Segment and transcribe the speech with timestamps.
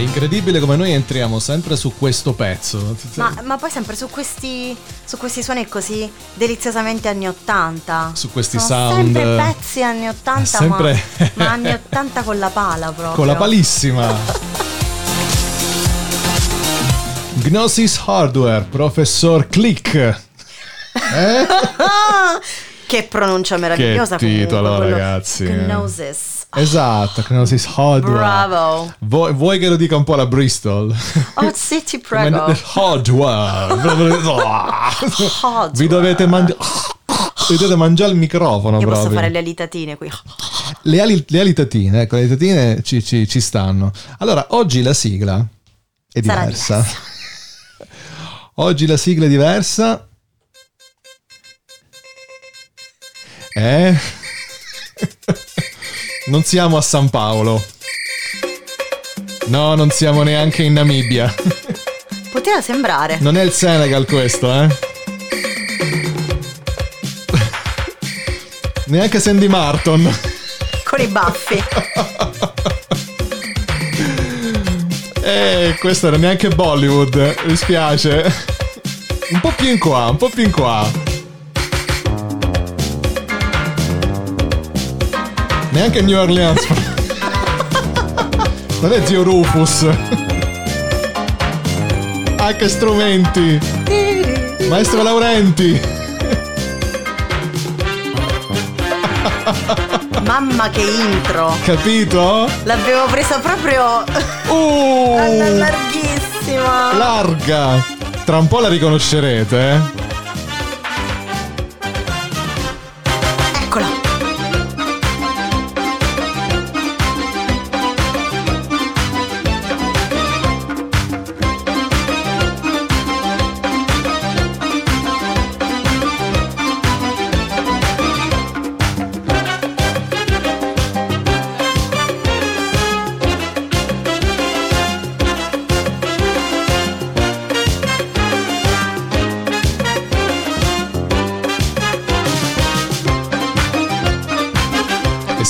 [0.00, 2.96] È incredibile come noi entriamo sempre su questo pezzo.
[3.16, 8.12] Ma, ma poi sempre su questi, su questi suoni così deliziosamente anni 80.
[8.14, 9.12] Su questi Sono sound.
[9.12, 13.12] Sempre pezzi anni 80, Sempre- ma, ma anni 80 con la pala proprio.
[13.12, 14.16] Con la palissima.
[17.34, 19.94] Gnosis Hardware, professor Click.
[19.94, 21.46] Eh?
[22.86, 25.44] Che pronuncia meravigliosa Che titolo, comunque, ragazzi.
[25.44, 26.39] Gnosis.
[26.56, 28.12] Esatto, Gnosis Hardware.
[28.18, 28.92] Bravo.
[29.00, 30.94] Vuoi, vuoi che lo dica un po' la Bristol?
[31.34, 32.44] Oh, sì, ti prego.
[32.74, 33.72] Hardware.
[33.72, 35.70] Hardware.
[35.72, 36.58] Vi dovete mangiare.
[37.48, 39.02] Dovete mangiare il microfono Io proprio.
[39.02, 40.08] posso fare le alitatine qui.
[40.82, 43.90] Le, ali- le alitatine, ecco, le alitatine ci, ci- ci stanno.
[44.18, 45.44] Allora, oggi la sigla
[46.12, 46.84] è diversa.
[48.56, 50.06] oggi la sigla è diversa.
[53.52, 53.98] Eh?
[56.30, 57.60] Non siamo a San Paolo.
[59.46, 61.34] No, non siamo neanche in Namibia.
[62.30, 63.18] Poteva sembrare.
[63.18, 64.68] Non è il Senegal questo, eh?
[68.86, 70.08] neanche Sandy Martin.
[70.84, 71.62] Con i baffi.
[75.22, 78.24] Eh, questo era neanche Bollywood, mi spiace.
[79.30, 80.90] Un po' più in qua, un po' più in qua.
[85.80, 86.60] Neanche New Orleans.
[88.82, 89.86] Non è zio Rufus.
[92.36, 93.58] Ah, che strumenti.
[94.68, 95.80] Maestro Laurenti.
[100.26, 101.56] Mamma che intro.
[101.64, 102.46] Capito?
[102.64, 104.04] L'avevo presa proprio
[104.48, 105.16] Uh,
[105.56, 106.92] larghissima.
[106.94, 107.82] larga.
[108.26, 109.99] Tra un po' la riconoscerete, eh.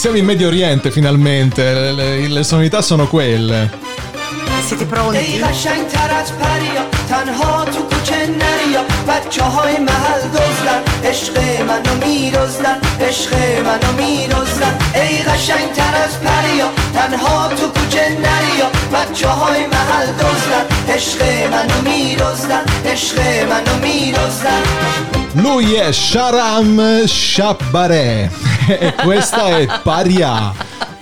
[0.10, 1.74] siamo in Medio Oriente finalmente.
[1.74, 3.70] Le, le- le sonorità sono quelle.
[4.66, 5.40] Siete ای pronti?
[5.44, 11.38] قشنگتر از پریا تنها تو کوچه نریا بچه های محل دزدن عشق
[11.68, 13.34] منو میرزدن عشق
[13.66, 20.66] منو میرزدن ای قشنگتر از پریا تنها تو کوچه نریا بچه های محل دزدن
[20.96, 23.18] عشق منو میرزدن عشق
[23.50, 24.62] منو میرزدن
[25.35, 28.31] lui è Sharam Shabbareh
[28.67, 30.53] e questa è Paria.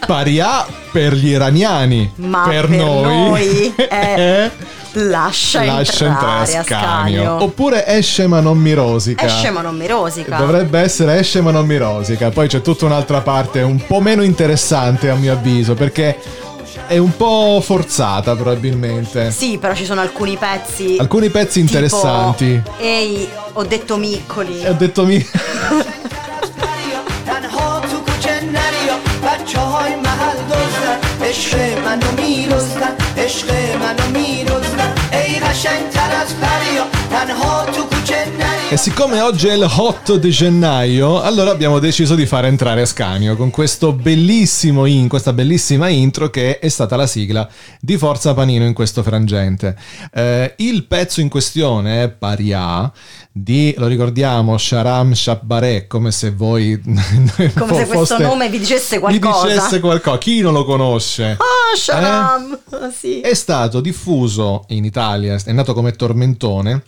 [0.07, 2.13] Paria per gli iraniani.
[2.17, 4.51] Ma per, per noi, noi è è
[4.93, 7.23] Lascia, lascia entrare entrare a Ascanio.
[7.23, 7.43] Scanio.
[7.45, 9.27] Oppure esce ma non mi rosica.
[9.27, 10.37] Esce ma non mi rosica.
[10.37, 12.31] Dovrebbe essere esce ma non mi rosica.
[12.31, 16.19] Poi c'è tutta un'altra parte un po' meno interessante a mio avviso perché
[16.87, 19.31] è un po' forzata probabilmente.
[19.31, 20.97] Sì, però ci sono alcuni pezzi.
[20.99, 22.63] Alcuni pezzi tipo, interessanti.
[22.79, 24.61] Ehi, ho detto miccoli.
[24.63, 25.25] E ho detto mi...
[38.71, 43.35] E siccome oggi è il 8 di gennaio, allora abbiamo deciso di far entrare Scamio
[43.35, 47.49] con questo bellissimo in, questa bellissima intro che è stata la sigla
[47.81, 49.75] di Forza Panino in questo frangente.
[50.13, 52.93] Eh, il pezzo in questione è Paria
[53.33, 56.79] di, lo ricordiamo, Sharam Shabbareh, come se voi...
[56.85, 59.47] come se questo nome vi dicesse qualcosa.
[59.47, 61.25] Vi dicesse qualcosa, chi non lo conosce?
[61.25, 62.93] Ah, oh, Sharam, eh?
[62.95, 63.23] sì.
[63.23, 66.83] È stato diffuso in Italia, è nato come tormentone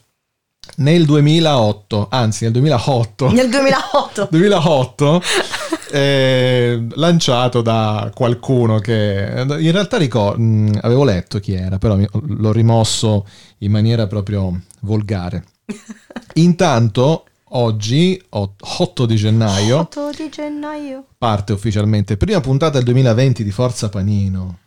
[0.77, 3.31] nel 2008, anzi nel 2008.
[3.33, 4.29] Nel 2008.
[4.31, 5.23] 2008
[5.93, 12.09] eh, lanciato da qualcuno che in realtà ricor- mh, avevo letto chi era, però mi-
[12.13, 13.27] l'ho rimosso
[13.59, 15.45] in maniera proprio volgare.
[16.35, 21.05] Intanto oggi, ot- 8 di gennaio, 8 di gennaio.
[21.19, 24.59] parte ufficialmente prima puntata del 2020 di Forza Panino.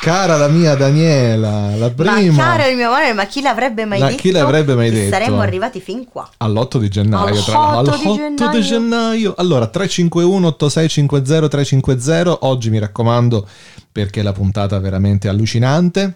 [0.00, 2.32] Cara la mia Daniela, la prima.
[2.32, 4.20] Ma caro il mio amore, ma chi l'avrebbe mai Ma detto?
[4.22, 5.10] chi l'avrebbe mai detto?
[5.10, 6.28] Saremmo arrivati fin qua.
[6.38, 7.94] All'8 di gennaio, tra l'altro.
[7.94, 8.62] 8 di All'8 di gennaio.
[8.62, 9.34] gennaio.
[9.36, 12.46] Allora, 351 8650 350.
[12.46, 13.46] Oggi mi raccomando
[13.90, 16.14] perché la puntata è veramente allucinante.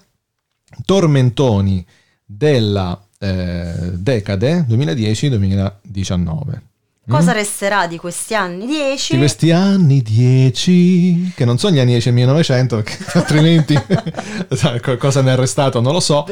[0.85, 1.85] Tormentoni
[2.25, 6.61] della eh, decade 2010-2019.
[7.08, 9.14] Cosa resterà di questi anni 10?
[9.14, 13.75] Di questi anni 10, che non sono gli anni 10 e 1900, perché altrimenti
[14.99, 16.25] cosa ne è restato non lo so.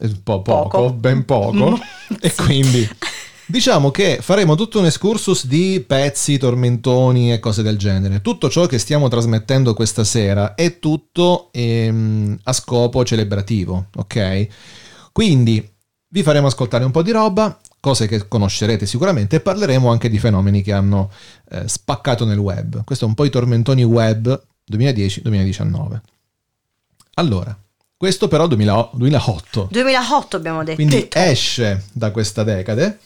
[0.00, 0.92] Un po' poco, Poco.
[0.92, 1.78] ben poco.
[2.20, 2.86] e quindi
[3.46, 8.20] diciamo che faremo tutto un excursus di pezzi, tormentoni e cose del genere.
[8.20, 14.46] Tutto ciò che stiamo trasmettendo questa sera è tutto ehm, a scopo celebrativo, ok?
[15.12, 15.66] Quindi
[16.08, 20.18] vi faremo ascoltare un po' di roba, cose che conoscerete sicuramente, e parleremo anche di
[20.18, 21.10] fenomeni che hanno
[21.50, 22.82] eh, spaccato nel web.
[22.82, 24.42] Questo è un po' i tormentoni web
[24.72, 26.00] 2010-2019.
[27.16, 27.54] Allora,
[27.94, 29.68] questo però 2000 2008.
[29.70, 30.76] 2008 abbiamo detto.
[30.76, 33.00] Quindi esce da questa decade,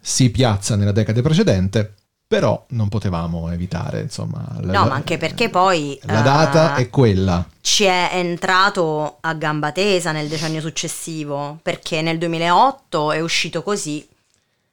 [0.00, 1.94] si piazza nella decade precedente,
[2.26, 4.42] però non potevamo evitare, insomma...
[4.62, 7.46] la- No, ma anche perché poi La data eh, è quella.
[7.60, 14.04] ci è entrato a gamba tesa nel decennio successivo, perché nel 2008 è uscito così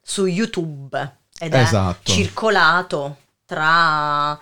[0.02, 2.10] su YouTube ed Esatto.
[2.10, 3.16] è circolato
[3.46, 4.38] tra,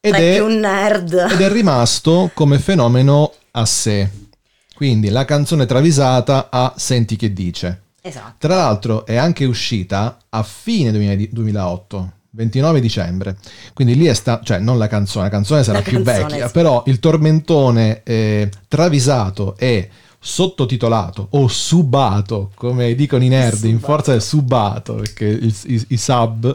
[0.00, 1.12] Ed tra è, più nerd.
[1.30, 4.08] ed è rimasto come fenomeno a sé.
[4.74, 7.82] Quindi la canzone travisata a Senti che dice.
[8.02, 8.34] Esatto.
[8.38, 13.36] Tra l'altro è anche uscita a fine 2000 2008, 29 dicembre.
[13.72, 16.46] Quindi lì è sta, cioè non la canzone, la canzone sarà La più canzone, vecchia,
[16.46, 16.52] sì.
[16.52, 23.86] però il tormentone eh, travisato e sottotitolato o subato, come dicono i nerd, in Subato.
[23.92, 26.52] forza del subato, perché il- i, i sub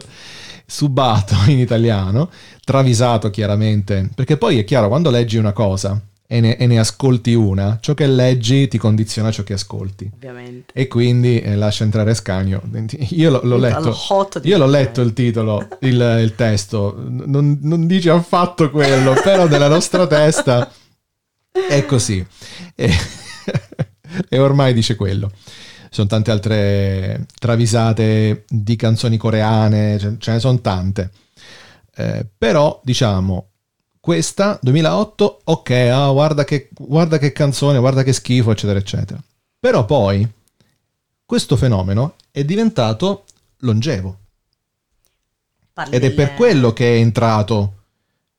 [0.66, 2.30] subato in italiano,
[2.64, 7.34] travisato chiaramente, perché poi è chiaro quando leggi una cosa e ne, e ne ascolti
[7.34, 10.72] una, ciò che leggi ti condiziona ciò che ascolti Ovviamente.
[10.72, 12.62] e quindi eh, lascia entrare Scanio.
[13.10, 13.94] Io l'ho, l'ho letto,
[14.44, 19.68] io l'ho letto il titolo, il, il testo, non, non dice affatto quello, però nella
[19.68, 20.70] nostra testa
[21.68, 22.24] è così.
[22.74, 22.90] E,
[24.28, 25.30] e ormai dice quello.
[25.32, 31.10] Ci sono tante altre travisate di canzoni coreane, ce, ce ne sono tante.
[31.94, 33.48] Eh, però, diciamo,
[34.00, 39.22] questa 2008, ok, ah, guarda, che, guarda che canzone, guarda che schifo, eccetera, eccetera.
[39.60, 40.26] Però poi
[41.24, 43.24] questo fenomeno è diventato
[43.58, 44.18] longevo
[45.72, 47.84] Parli ed è per quello che è entrato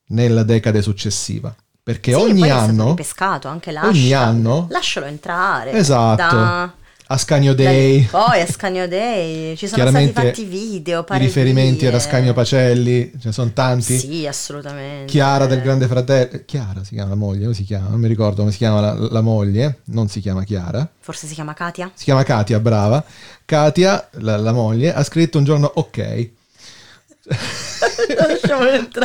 [0.07, 1.55] nella decade successiva.
[1.83, 5.71] Perché Sì, ogni anno, ripescato anche lascia, ogni anno- lascialo entrare.
[5.73, 6.35] Esatto.
[6.35, 6.73] Da-
[7.07, 11.27] a dai- Day, poi a Scanio Day ci sono stati fatti video, i parecchie.
[11.27, 13.97] riferimenti era Scanio Pacelli, ce ne sono tanti.
[13.99, 15.11] Sì, assolutamente.
[15.11, 17.89] Chiara del Grande Fratello, Chiara si chiama la moglie, come si chiama?
[17.89, 21.33] Non mi ricordo come si chiama la, la moglie, non si chiama Chiara, Forse si
[21.33, 21.91] chiama Katia?
[21.93, 23.03] si chiama Katia, brava.
[23.43, 26.29] Katia, la, la moglie, ha scritto un giorno ok.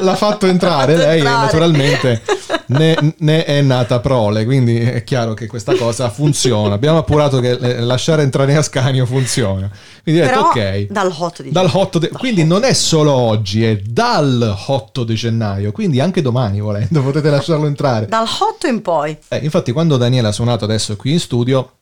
[0.01, 1.45] L'ha fatto entrare, fatto lei entrare.
[1.45, 2.23] naturalmente
[2.67, 6.75] ne, ne è nata prole, quindi è chiaro che questa cosa funziona.
[6.75, 9.71] Abbiamo appurato che eh, lasciare entrare Ascanio funziona.
[10.03, 10.87] Quindi detto ok.
[10.91, 15.15] dal hot di Dal 8 de- quindi non è solo oggi, è dal 8 di
[15.15, 18.07] gennaio, quindi anche domani volendo potete lasciarlo entrare.
[18.07, 19.17] Dal hot in poi.
[19.29, 21.78] Eh, infatti quando Daniela ha suonato adesso qui in studio,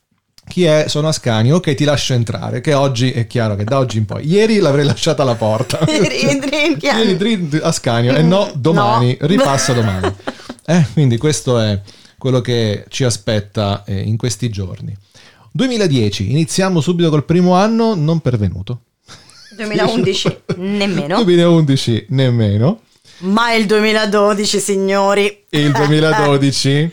[0.48, 0.84] chi è?
[0.88, 4.26] Sono Ascanio, ok ti lascio entrare, che oggi è chiaro che da oggi in poi.
[4.26, 5.80] Ieri l'avrei lasciata alla porta.
[5.88, 9.26] Ieri- Ascanio, e no, domani, No.
[9.26, 10.12] ripassa domani.
[10.66, 11.80] Eh, quindi questo è
[12.18, 14.96] quello che ci aspetta eh, in questi giorni.
[15.52, 18.80] 2010, iniziamo subito col primo anno, non pervenuto.
[19.56, 21.22] 2011 nemmeno.
[21.22, 22.80] 2011 nemmeno.
[23.18, 25.44] Ma il 2012, signori.
[25.48, 26.92] Il 2012?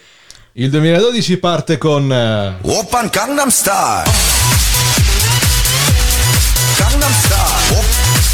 [0.56, 2.12] Il 2012 parte con...
[2.14, 4.04] eh, Open Gangnam Style.
[6.78, 7.78] Gangnam Style.
[7.78, 7.86] Op,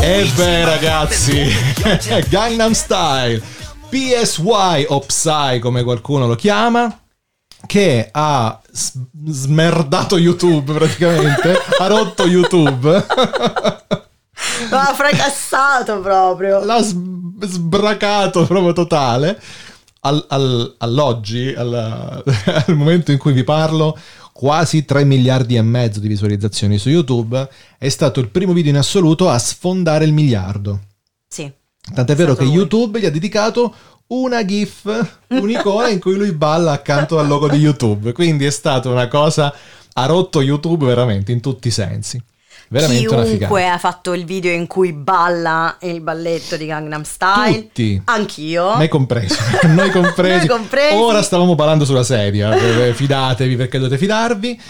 [0.00, 1.50] E beh ragazzi,
[2.30, 3.42] Gangnam Style,
[3.88, 7.00] PSY o Psy come qualcuno lo chiama,
[7.66, 8.60] che ha
[9.26, 13.06] smerdato YouTube praticamente, ha rotto YouTube,
[14.70, 16.64] Ma fracassato proprio.
[16.64, 16.94] l'ha s-
[17.40, 19.40] sbracato proprio totale.
[20.04, 21.72] Al- al- all'oggi, al,
[22.66, 23.96] al momento in cui vi parlo,
[24.42, 28.76] quasi 3 miliardi e mezzo di visualizzazioni su YouTube, è stato il primo video in
[28.76, 30.80] assoluto a sfondare il miliardo.
[31.28, 31.48] Sì.
[31.94, 32.54] Tant'è vero che lui.
[32.54, 33.72] YouTube gli ha dedicato
[34.08, 38.10] una GIF, un'icona in cui lui balla accanto al logo di YouTube.
[38.10, 39.54] Quindi è stata una cosa,
[39.92, 42.20] ha rotto YouTube veramente in tutti i sensi.
[42.72, 43.74] Veramente una Chiunque figata.
[43.74, 47.60] ha fatto il video in cui balla il balletto di Gangnam Style.
[47.66, 48.00] Tutti.
[48.06, 48.76] Anch'io.
[48.78, 49.36] Me compresi,
[49.68, 50.46] noi compresi.
[50.46, 50.94] Noi compresi.
[50.96, 54.60] Ora stavamo ballando sulla sedia, eh, fidatevi perché dovete fidarvi.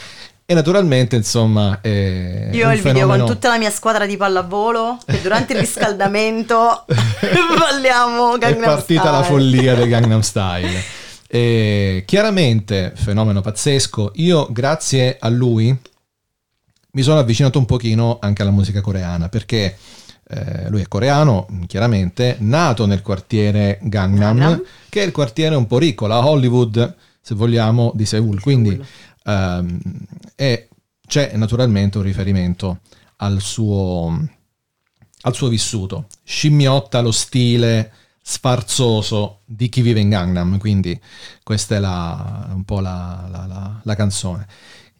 [0.44, 4.16] E naturalmente, insomma, è Io ho il video fenomeno- con tutta la mia squadra di
[4.16, 6.84] pallavolo che durante il riscaldamento
[7.56, 9.38] balliamo è Gangnam partita la Style.
[9.38, 10.82] follia del Gangnam Style.
[11.28, 14.10] E chiaramente, fenomeno pazzesco.
[14.16, 15.74] Io, grazie a lui,
[16.94, 19.76] mi sono avvicinato un pochino anche alla musica coreana perché
[20.28, 24.62] eh, lui è coreano, chiaramente, nato nel quartiere Gangnam, Gangnam.
[24.88, 28.40] che è il quartiere un po' ricco, la Hollywood, se vogliamo, di Seoul.
[28.40, 28.82] Quindi
[29.24, 29.80] ehm,
[30.34, 30.68] è-
[31.06, 32.80] c'è naturalmente un riferimento
[33.16, 34.28] al suo,
[35.22, 36.06] al suo vissuto.
[36.24, 40.98] Scimmiotta lo stile sfarzoso di chi vive in Gangnam, quindi
[41.42, 44.46] questa è la- un po' la, la- la- la canzone.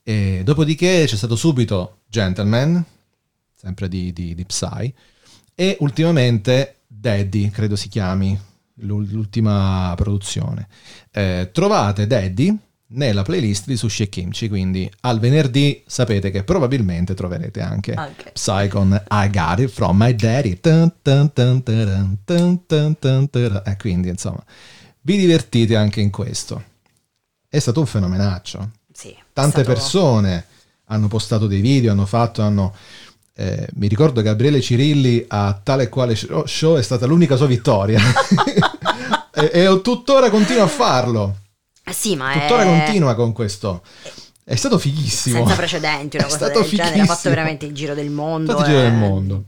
[0.02, 2.84] E dopodiché c'è stato subito Gentleman,
[3.54, 4.92] sempre di, di, di Psy,
[5.54, 8.38] e ultimamente Daddy, credo si chiami,
[8.76, 10.68] l'ul- l'ultima produzione.
[11.10, 12.56] Eh, trovate Daddy
[12.92, 18.32] nella playlist di Sushi e Kimchi, quindi al venerdì sapete che probabilmente troverete anche Anche.
[18.32, 20.60] Psy con I Got It From My Daddy.
[20.60, 22.18] Tun, tun, taran.
[23.64, 24.44] E quindi insomma
[25.02, 26.70] vi divertite anche in questo.
[27.48, 30.46] È stato un fenomenaccio Sì, è tante stato- persone
[30.86, 32.74] hanno postato dei video, hanno fatto, hanno...
[33.34, 37.46] eh, mi ricordo Gabriele Cirilli a tale e quale show show è stata l'unica sua
[37.46, 37.98] vittoria
[39.34, 41.36] e, e tuttora continua a farlo
[41.84, 43.82] Eh Sì, ma tuttora è continua con questo
[44.44, 46.82] è stato fighissimo senza precedenti una È cosa stato del genere.
[46.88, 47.14] Ha fighissimo.
[47.14, 48.50] fatto veramente il giro del mondo.
[48.52, 49.44] Fatto il giro eh, del mondo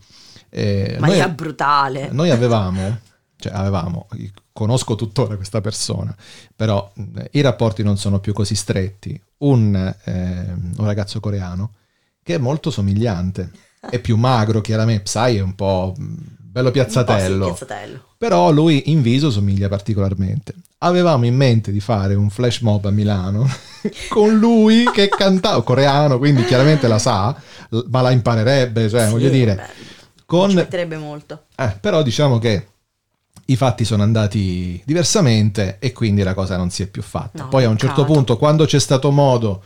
[0.50, 2.08] Eh, In noi, maniera brutale.
[2.12, 2.98] noi avevamo
[3.36, 4.08] cioè avevamo
[4.52, 6.14] conosco tuttora questa persona
[6.54, 11.72] però mh, i rapporti non sono più così stretti un, ehm, un ragazzo coreano
[12.22, 13.50] che è molto somigliante
[13.90, 18.04] è più magro chiaramente Psy è un po' mh, bello Un po' sì, piazzatello piazzatello.
[18.16, 20.54] però lui in viso somiglia particolarmente.
[20.84, 23.46] Avevamo in mente di fare un flash mob a Milano
[24.10, 27.34] con lui che cantava coreano, quindi chiaramente la sa,
[27.88, 31.44] ma la imparerebbe, cioè Sì, voglio dire, Ci con metterebbe molto.
[31.56, 32.66] eh, però diciamo che
[33.46, 37.42] i fatti sono andati diversamente e quindi la cosa non si è più fatta.
[37.44, 38.12] No, Poi a un certo peccato.
[38.12, 39.62] punto, quando c'è stato modo,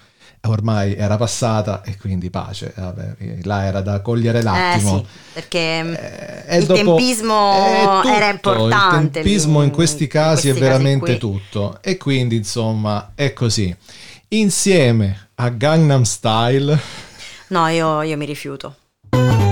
[0.47, 2.73] ormai era passata e quindi pace.
[2.77, 4.99] Vabbè, là era da cogliere Eh l'attimo.
[4.99, 9.19] sì, perché Eh, e il dopo- tempismo è tutto, era importante.
[9.19, 11.19] Il tempismo in questi in casi è questi veramente qui.
[11.19, 11.79] tutto.
[11.83, 13.75] E quindi, insomma, è così.
[14.33, 16.79] Insieme a Gangnam Style,
[17.49, 18.75] No, io, io mi rifiuto.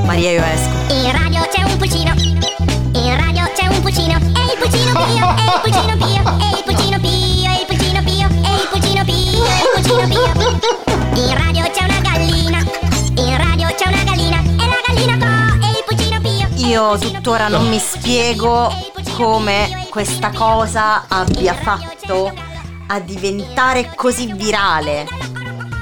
[0.04, 0.92] Maria, io esco.
[0.95, 5.45] In radio c'è un pulcino, in radio c'è un pulcino, e il pulcino pio, e
[5.45, 9.45] il pulcino pio, e il pulcino pio, e il pulcino pio, e il pulcino pio,
[9.45, 11.23] e il pulcino pio.
[11.23, 12.59] In radio c'è una gallina,
[13.17, 16.67] in radio c'è una gallina, e la gallina co, e il pulcino pio.
[16.67, 18.73] Io tuttora non mi spiego
[19.15, 22.33] come questa cosa abbia fatto
[22.88, 25.07] a diventare così virale.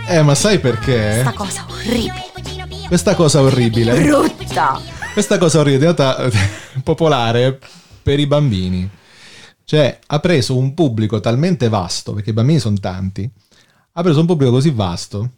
[0.07, 1.21] eh, ma sai perché?
[1.23, 2.31] Questa cosa orribile,
[2.87, 4.01] Questa cosa orribile.
[4.01, 4.81] brutta.
[5.15, 6.29] Questa cosa orribile è diventata
[6.83, 7.59] popolare
[8.03, 8.89] per i bambini.
[9.65, 13.29] Cioè, ha preso un pubblico talmente vasto, perché i bambini sono tanti,
[13.93, 15.31] ha preso un pubblico così vasto,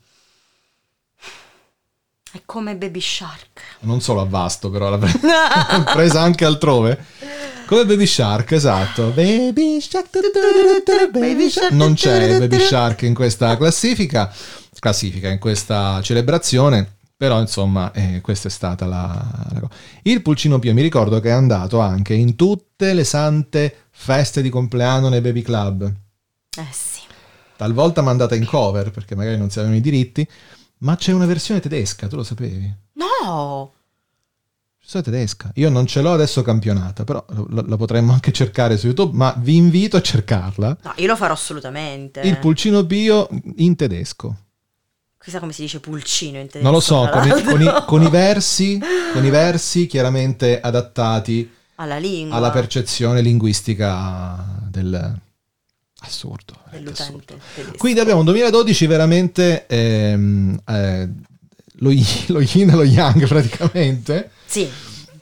[2.32, 3.60] È come Baby Shark.
[3.80, 7.04] non solo a vasto, però l'ha pre- l'ha presa anche altrove.
[7.66, 9.08] Come Baby Shark, esatto.
[9.10, 11.70] Baby Shark, tu, tu, tu, tu, tu, Baby Shark.
[11.72, 14.32] Non c'è Baby Shark in questa classifica,
[14.78, 16.95] classifica in questa celebrazione.
[17.18, 19.74] Però insomma, eh, questa è stata la, la cosa.
[20.02, 24.50] Il Pulcino Pio mi ricordo che è andato anche in tutte le sante feste di
[24.50, 25.90] compleanno nei baby club.
[26.58, 27.00] Eh sì.
[27.56, 30.28] Talvolta mandata in cover perché magari non si avevano i diritti,
[30.78, 32.70] ma c'è una versione tedesca, tu lo sapevi?
[32.92, 33.72] No!
[34.78, 35.50] Versione tedesca.
[35.54, 39.56] Io non ce l'ho adesso campionata, però la potremmo anche cercare su YouTube, ma vi
[39.56, 40.76] invito a cercarla.
[40.82, 42.20] No, io lo farò assolutamente.
[42.20, 44.36] Il Pulcino Pio in tedesco.
[45.26, 46.62] Chissà come si dice pulcino in tedesco.
[46.62, 48.78] Non lo so, con i, con i- con i versi,
[49.12, 52.36] con i versi chiaramente adattati Alla lingua.
[52.36, 54.36] alla percezione linguistica
[54.70, 55.18] del
[56.02, 56.54] assurdo.
[56.92, 57.40] assurdo.
[57.76, 61.08] Quindi abbiamo un 2012 veramente ehm, eh,
[61.78, 64.30] lo, yin, lo yin e lo yang praticamente.
[64.46, 64.70] Sì,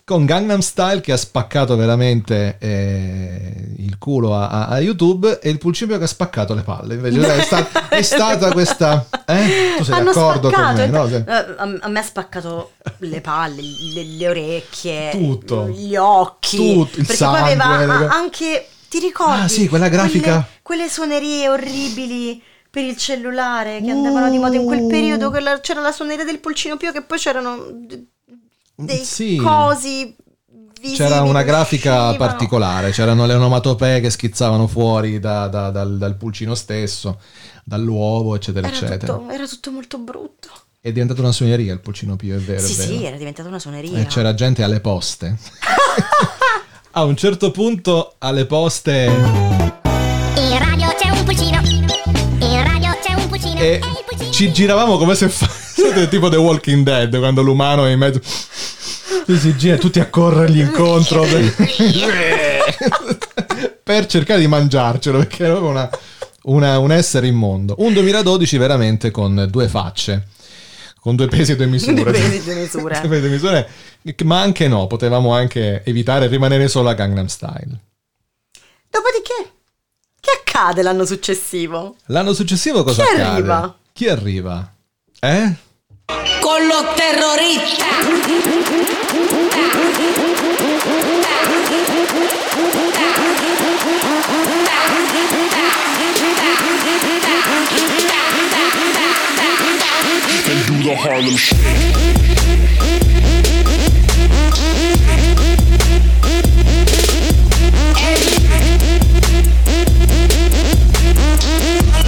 [0.05, 5.49] con Gangnam Style che ha spaccato veramente eh, il culo a, a- a YouTube e
[5.49, 6.95] il Pulcino che ha spaccato le palle.
[6.97, 9.07] Invece è, sta- è stata questa...
[9.25, 9.75] Eh?
[9.79, 10.87] Tu sei Hanno d'accordo con spaccato, me?
[10.89, 11.07] no?
[11.09, 11.15] Sì.
[11.15, 13.63] eh, a, me ha spaccato le palle,
[13.95, 15.69] le, le orecchie, Tutto.
[15.69, 16.57] gli occhi.
[16.59, 19.41] Tutto, il perché sangue, poi aveva le- anche, ti ricordi?
[19.41, 20.33] Ah, sì, quella grafica.
[20.33, 25.31] Quelle, quelle suonerie orribili per il cellulare che andavano di moda in quel periodo.
[25.31, 27.65] quella- c'era la suoneria del Polcino Pio che poi c'erano
[28.75, 29.37] dei Sì.
[29.37, 30.17] cosi
[30.97, 36.55] C'era una grafica particolare, c'erano le onomatopee che schizzavano fuori da- da- dal, dal pulcino
[36.55, 37.21] stesso,
[37.65, 39.15] dall'uovo, eccetera, Era eccetera.
[39.15, 40.49] tutto, era tutto molto brutto.
[40.79, 42.99] È diventata una suoneria il pulcino Pio, è vero, sì, è vero.
[42.99, 43.99] sì, era diventata una suoneria.
[43.99, 45.39] E c'era gente alle poste.
[46.97, 49.11] A un certo punto alle poste
[50.37, 51.61] In radio c'è un pulcino.
[52.41, 53.59] In radio c'è un pulcino.
[53.59, 57.91] e il pulcino ci giravamo come se fosse tipo The Walking Dead, quando l'umano è
[57.93, 58.21] in mezzo.
[59.27, 61.25] Ci si gira tutti a corrergli incontro
[63.83, 65.91] per cercare di mangiarcelo perché era proprio una-
[66.45, 67.75] una- un essere immondo.
[67.79, 70.29] Un 2012 veramente con due facce,
[71.01, 71.95] con due pesi e due misure.
[72.03, 73.01] Due pesi e due misure.
[73.05, 73.69] Due pesi e due misure,
[74.25, 77.81] ma anche no, potevamo anche evitare rimanere solo a Gangnam Style.
[78.91, 79.53] Dopodiché,
[80.21, 81.97] che accade l'anno successivo?
[82.07, 83.23] L'anno successivo cosa Chi accade?
[83.31, 83.79] arriva?
[83.93, 84.73] Chi arriva?
[85.21, 85.55] Eh?
[86.41, 88.94] con los terroristas.
[100.85, 102.95] The Harlem Shake.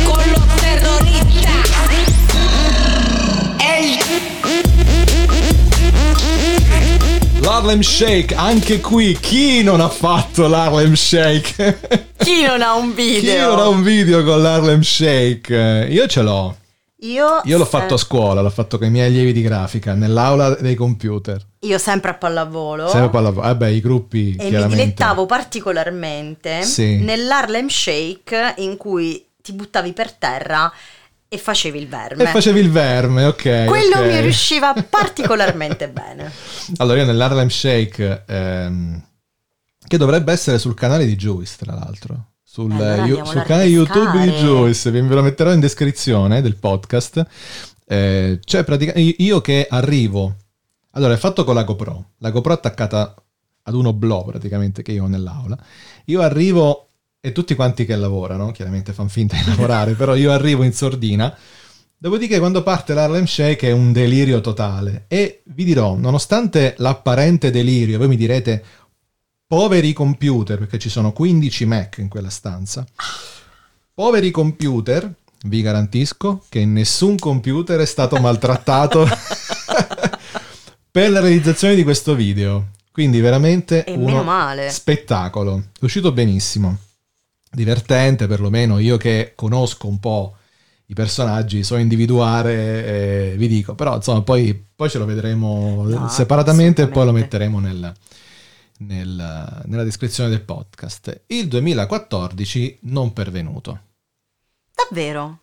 [0.04, 1.70] Con los terroristas.
[3.60, 3.98] Ey,
[7.40, 11.78] L'Harlem Shake, anche qui, chi non ha fatto l'Harlem Shake?
[12.18, 13.50] Chi non ha un chi video?
[13.50, 15.86] non ha un video con l'Harlem Shake?
[15.90, 16.56] Io ce l'ho.
[17.00, 19.92] Io, Io l'ho se- fatto a scuola, l'ho fatto con i miei allievi di grafica,
[19.94, 21.44] nell'aula dei computer.
[21.60, 22.88] Io sempre a pallavolo.
[22.88, 23.42] Sempre pallavolo.
[23.46, 26.96] Vabbè, i gruppi E mi dilettavo particolarmente Sì.
[26.96, 30.72] nell'Harlem Shake in cui ti buttavi per terra
[31.28, 32.22] e facevi il verme.
[32.22, 33.64] E facevi il verme, ok.
[33.66, 34.06] Quello ok.
[34.06, 36.32] mi riusciva particolarmente bene.
[36.78, 39.02] Allora, io nell'Harlem Shake, ehm,
[39.86, 42.28] che dovrebbe essere sul canale di Juice, tra l'altro.
[42.56, 46.56] Sul, allora eh, andiamola sul canale YouTube di vi ve lo metterò in descrizione del
[46.56, 47.22] podcast.
[47.86, 50.36] Eh, c'è praticamente io che arrivo.
[50.92, 52.12] Allora, è fatto con la GoPro.
[52.16, 53.14] La GoPro attaccata
[53.62, 55.58] ad un oblò praticamente che io ho nell'aula.
[56.06, 56.88] Io arrivo
[57.20, 61.36] e tutti quanti che lavorano, chiaramente fanno finta di lavorare, però io arrivo in sordina.
[61.98, 67.98] Dopodiché quando parte l'Harlem Shake è un delirio totale e vi dirò, nonostante l'apparente delirio,
[67.98, 68.64] voi mi direte
[69.46, 72.84] poveri computer, perché ci sono 15 Mac in quella stanza.
[73.94, 75.10] Poveri computer,
[75.44, 79.06] vi garantisco che nessun computer è stato maltrattato
[80.90, 82.68] per la realizzazione di questo video.
[82.90, 84.70] Quindi veramente E uno meno male.
[84.70, 85.64] spettacolo.
[85.78, 86.78] È uscito benissimo.
[87.50, 90.36] Divertente, perlomeno io che conosco un po'
[90.86, 92.52] i personaggi, so individuare,
[93.32, 97.12] eh, vi dico, però insomma poi, poi ce lo vedremo No, separatamente e poi lo
[97.12, 97.92] metteremo nel-
[98.78, 101.22] nel- nella descrizione del podcast.
[101.28, 103.80] Il 2014 non pervenuto.
[104.74, 105.40] Davvero?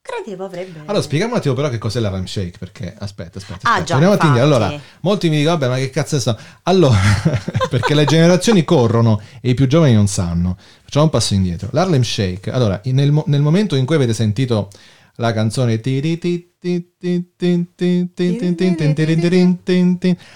[0.00, 0.80] Credevo avrebbe.
[0.84, 3.98] Allora, spieghiamo un attimo però che cos'è la RAM Shake, perché aspetta, aspetta, Ah, aspetta.
[4.34, 4.42] già.
[4.42, 6.38] Allora, molti mi dicono, vabbè, ma che cazzo è sta?
[6.62, 6.96] Allora,
[7.68, 10.56] perché le generazioni corrono e i più giovani non sanno.
[10.84, 11.70] Facciamo un passo indietro.
[11.72, 14.70] L'Harlem Shake, allora, nel, nel momento in cui avete sentito
[15.16, 16.52] la canzone ti- ti- ti-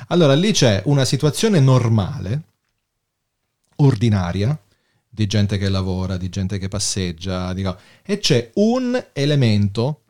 [0.08, 2.42] allora lì c'è una situazione normale,
[3.76, 4.58] ordinaria,
[5.08, 7.54] di gente che lavora, di gente che passeggia,
[8.02, 10.02] e c'è un elemento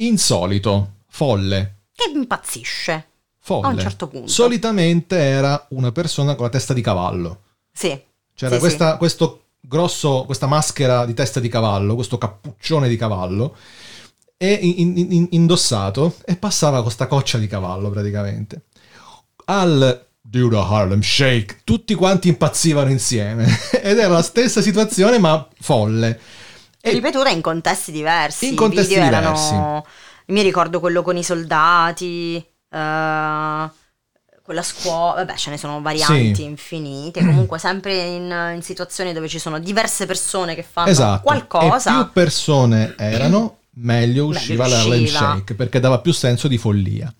[0.00, 1.76] insolito, folle.
[1.94, 3.06] Che impazzisce.
[3.38, 3.66] Folle.
[3.66, 4.28] A un certo punto.
[4.28, 7.42] Solitamente era una persona con la testa di cavallo.
[7.72, 7.98] Sì.
[8.34, 8.98] C'era sì, questa, sì.
[8.98, 13.56] questo grosso, questa maschera di testa di cavallo, questo cappuccione di cavallo
[14.42, 18.62] e in- in- in- indossato e passava con sta coccia di cavallo praticamente.
[19.44, 23.44] Al Do the Harlem Shake, tutti quanti impazzivano insieme
[23.82, 26.18] ed era la stessa situazione ma folle.
[26.80, 28.48] E- Ripetuta in contesti diversi.
[28.48, 29.14] In contesti diversi.
[29.52, 29.84] Erano...
[30.26, 33.70] Mi ricordo quello con i soldati, eh,
[34.42, 36.44] quella scuola, vabbè ce ne sono varianti Sì.
[36.44, 41.22] infinite, comunque sempre in, in situazioni dove ci sono diverse persone che fanno esatto.
[41.24, 41.90] qualcosa.
[41.90, 45.06] E più persone erano, meglio usciva Meglio l'Harlem.
[45.06, 47.12] Shake perché dava più senso di follia.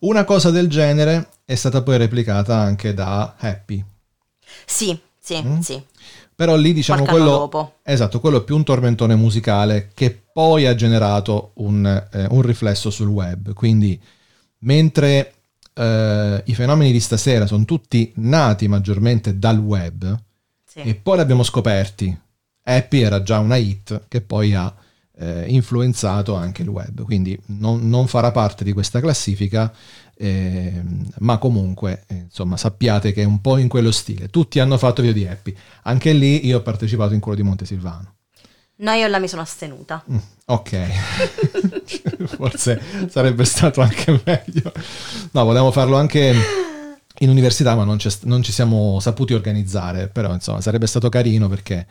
[0.00, 3.84] Una cosa del genere è stata poi replicata anche da Happy.
[4.66, 5.58] Sì, sì, Mm?
[5.60, 5.82] sì.
[6.34, 10.74] Però lì diciamo Qualche quello, esatto, quello è più un tormentone musicale che poi ha
[10.74, 13.52] generato un, eh, un riflesso sul web.
[13.52, 14.00] Quindi
[14.60, 15.34] mentre
[15.74, 20.18] eh, i fenomeni di stasera sono tutti nati maggiormente dal web
[20.64, 20.80] sì.
[20.80, 22.18] e poi li abbiamo scoperti,
[22.64, 24.74] Happy era già una hit che poi ha
[25.18, 27.02] eh, influenzato anche il web.
[27.02, 29.72] Quindi non, non farà parte di questa classifica.
[30.16, 34.76] ehm, ma comunque eh, insomma sappiate che è un po' in quello stile tutti hanno
[34.76, 38.14] fatto video di Happy anche lì io ho partecipato in quello di Montesilvano.
[38.82, 40.02] No, io là mi sono astenuta.
[40.10, 40.86] Mm, ok,
[42.36, 44.72] forse sarebbe stato anche meglio.
[45.32, 46.34] No, volevamo farlo anche
[47.18, 50.08] in università, ma non, non ci siamo saputi organizzare.
[50.08, 51.86] Però insomma sarebbe stato carino perché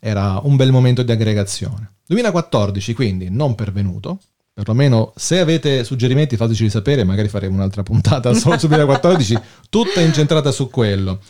[0.00, 1.92] era un bel momento di aggregazione.
[2.06, 4.20] 2014, quindi non pervenuto.
[4.52, 9.38] Perlomeno se avete suggerimenti fateceli sapere, magari faremo un'altra puntata solo sul 2014,
[9.70, 11.20] tutta incentrata su quello.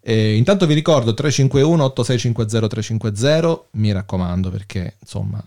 [0.00, 5.42] E intanto vi ricordo 351 8650 350, mi raccomando perché insomma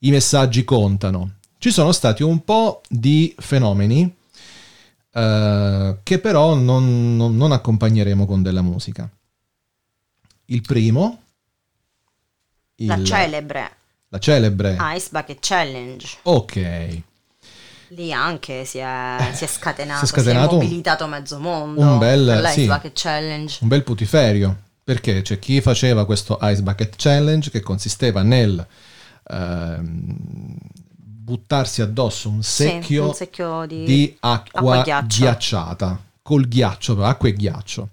[0.00, 1.36] i messaggi contano.
[1.56, 4.14] Ci sono stati un po' di fenomeni
[5.14, 9.08] eh, che però non, non- non accompagneremo con della musica.
[10.46, 11.21] Il primo,
[12.82, 13.70] il- La celebre
[14.08, 16.06] la celebre, Ice Bucket Challenge.
[16.22, 17.00] ok,
[17.88, 21.80] Lì anche si è, si è scatenato, si è scatenato un- mobilitato mezzo mondo.
[21.80, 22.66] un bel- sì.
[22.66, 23.58] Bucket Challenge.
[23.60, 28.66] un bel putiferio, perché c'è chi faceva questo Ice Bucket Challenge che consisteva nel
[29.24, 30.16] ehm,
[30.96, 37.06] buttarsi addosso un Sì, secchio, un secchio di, di acqua, acqua ghiacciata col ghiaccio, però,
[37.06, 37.88] acqua e ghiaccio.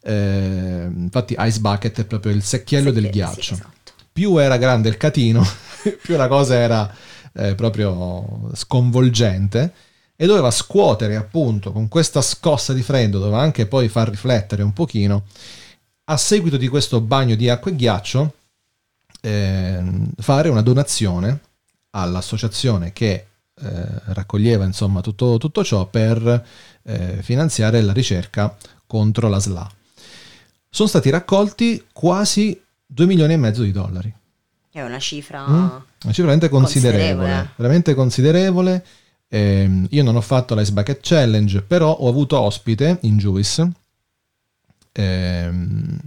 [0.00, 3.40] Eh, infatti, Ice Bucket è proprio il secchiello del Sì, ghiaccio.
[3.42, 3.76] sì, esatto.
[4.18, 5.46] Più era grande il catino,
[6.02, 6.92] più la cosa era
[7.34, 9.72] eh, proprio sconvolgente.
[10.16, 14.72] E doveva scuotere appunto con questa scossa di freddo, doveva anche poi far riflettere un
[14.72, 15.26] pochino.
[16.06, 18.34] A seguito di questo bagno di acqua e ghiaccio,
[19.20, 21.38] ehm, fare una donazione
[21.90, 26.44] all'associazione che eh, raccoglieva insomma tutto, tutto ciò per
[26.82, 29.70] eh, finanziare la ricerca contro la SLA.
[30.68, 34.12] Sono stati raccolti quasi 2 milioni e mezzo di dollari.
[34.70, 35.46] È una cifra...
[35.46, 35.54] Mm?
[35.54, 37.04] Una cifra veramente considerevole.
[37.12, 37.50] Considerevole.
[37.56, 38.86] Veramente considerevole.
[39.28, 43.70] Ehm, io non ho fatto l'Ice Bucket Challenge, però ho avuto ospite in Juice
[44.92, 45.98] ehm,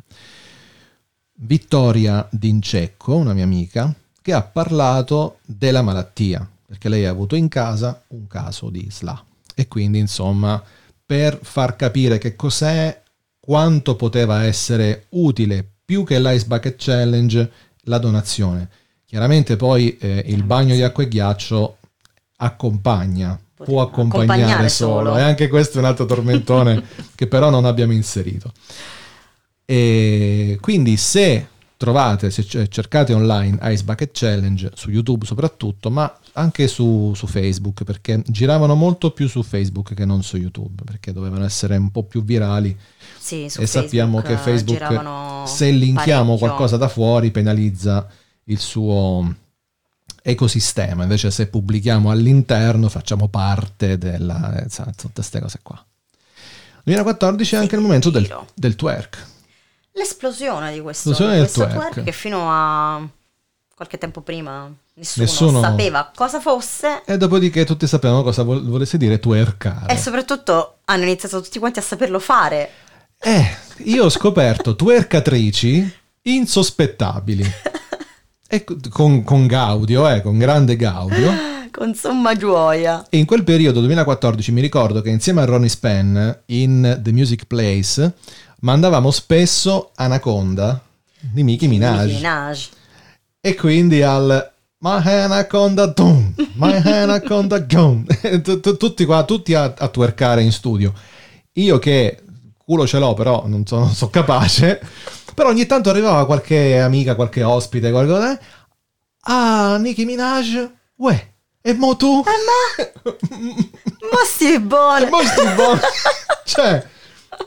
[1.33, 7.47] Vittoria D'Incecco, una mia amica, che ha parlato della malattia, perché lei ha avuto in
[7.47, 9.25] casa un caso di SLA.
[9.55, 10.61] E quindi, insomma,
[11.05, 13.01] per far capire che cos'è,
[13.39, 17.51] quanto poteva essere utile più che l'Ice Bucket Challenge,
[17.81, 18.69] la donazione.
[19.05, 21.79] Chiaramente poi eh, il bagno di acqua e ghiaccio
[22.37, 25.09] accompagna, può accompagnare accompagnare solo.
[25.09, 25.17] solo.
[25.17, 26.81] E anche questo è un altro tormentone
[27.13, 28.53] che però non abbiamo inserito.
[29.65, 36.69] E quindi se trovate, se cercate online Ice Bucket Challenge su YouTube soprattutto, ma anche
[36.69, 41.43] su, su Facebook, perché giravano molto più su Facebook che non su YouTube, perché dovevano
[41.43, 42.77] essere un po' più virali
[43.21, 46.47] Sì, e sappiamo Facebook, che Facebook giravano se linkiamo parecchio.
[46.47, 48.07] qualcosa da fuori penalizza
[48.45, 49.35] il suo
[50.23, 55.83] ecosistema invece se pubblichiamo all'interno facciamo parte della eh, sa, tutte queste cose qua
[56.83, 59.29] 2014 è anche il momento del, del twerk
[59.93, 61.91] L'esplosione di questo, L'esplosione di del questo twerk.
[61.91, 63.05] twerk che fino a
[63.75, 68.97] qualche tempo prima nessuno, Nessuno- sapeva cosa fosse e dopodiché tutti sapevano cosa vol- volesse
[68.97, 72.69] dire twerkare e soprattutto hanno iniziato tutti quanti a saperlo fare.
[73.23, 73.45] Eh,
[73.85, 75.91] io ho scoperto twerkatrici
[76.23, 77.45] insospettabili
[78.47, 83.05] e co- con, con Gaudio eh, con grande Gaudio Con somma gioia.
[83.09, 87.45] E in quel periodo, 2014, mi ricordo che insieme a Ronnie Spenn in The Music
[87.45, 88.13] Place
[88.59, 90.81] mandavamo spesso Anaconda
[91.19, 92.03] di Nicki Minaj.
[92.05, 92.69] Nicki Minaj.
[93.39, 98.03] E quindi al My Anaconda Doom, My Anaconda Gone.
[98.43, 100.93] Tu- tutti qua, tutti a, a twerkare in studio.
[101.53, 102.19] Io che
[102.71, 104.79] culo ce l'ho, però non sono so capace.
[105.35, 108.39] Però ogni tanto arrivava qualche amica, qualche ospite, qualcosa.
[109.23, 111.27] Ah, Nicki Minaj, uè,
[111.61, 112.23] e mo tu?
[112.23, 115.05] Ma sì, buono.
[115.05, 115.79] E mo sti buoni.
[116.45, 116.85] cioè,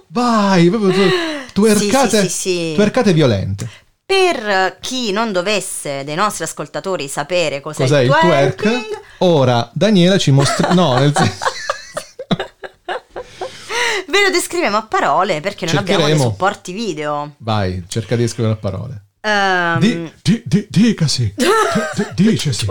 [0.09, 1.09] vai, proprio tu,
[1.55, 3.69] twerkate, Sì, sì, sì, twerkate violente.
[4.07, 8.57] Per chi non dovesse dei nostri ascoltatori sapere cos'è, Cos'è il twerk?
[8.61, 10.75] twerking, Ora Daniela ci mostra...
[10.75, 11.45] No, nel senso...
[14.15, 16.31] ve lo descriviamo a parole perché non abbiamo dei Cercheremo.
[16.31, 17.33] supporti video.
[17.39, 19.03] Vai, cerca di scrivere a parole.
[19.21, 21.47] Ehm, Di, di, di- dicasi, di-
[22.15, 22.65] di- dicesi.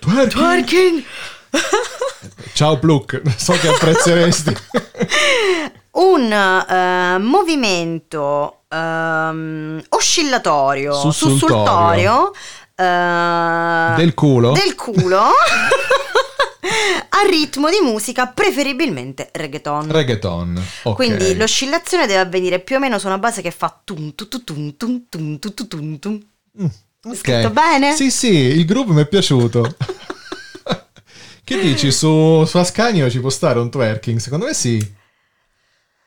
[0.00, 0.28] Twerking.
[0.30, 1.04] Twerking
[2.54, 4.52] Ciao Pluk, so che apprezzeresti.
[5.92, 12.32] un eh, movimento ehm, oscillatorio, Sussultorio.
[12.32, 12.32] sussultorio
[12.74, 14.52] eh, Del culo?
[14.52, 15.30] del culo
[17.08, 19.90] a ritmo di musica preferibilmente reggaeton.
[19.90, 20.62] Reggaeton.
[20.84, 20.94] ok.
[20.94, 24.44] Quindi l'oscillazione deve avvenire più o meno su una base che fa tum tu tu
[24.44, 26.20] tum tum tum tu tu tum tum.
[27.02, 27.16] Ok.
[27.16, 27.94] scritto bene?
[27.94, 29.76] Sì, sì, il gruppo mi è piaciuto.
[31.44, 31.90] che dici?
[31.90, 34.18] Su, su Ascanio ci può stare un twerking?
[34.18, 34.78] Secondo me sì.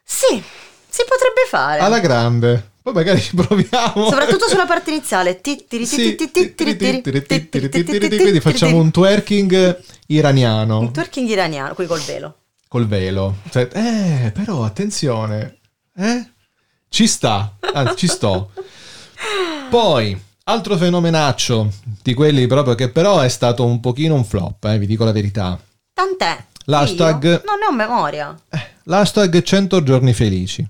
[0.04, 0.44] Sì,
[0.88, 1.80] si potrebbe fare.
[1.80, 2.73] Alla grande.
[2.84, 4.10] Poi magari ci proviamo.
[4.10, 5.40] Soprattutto sulla parte iniziale.
[8.20, 12.36] Quindi facciamo un twerking iraniano un twerking iraniano, qui col velo.
[12.68, 13.38] col velo.
[13.50, 15.60] Cioè, eh, però attenzione.
[15.96, 16.28] Eh?
[16.90, 17.56] Ci sta.
[17.74, 18.52] Anzi, ci sto.
[19.70, 24.78] Poi, altro fenomenaccio di quelli proprio che però è stato un pochino un flop, eh,
[24.78, 25.58] vi dico la verità.
[25.94, 26.44] Tant'è.
[26.66, 28.38] L'hashtag- Io Non ne ho memoria.
[28.84, 30.66] L'hashtag 100 giorni felici.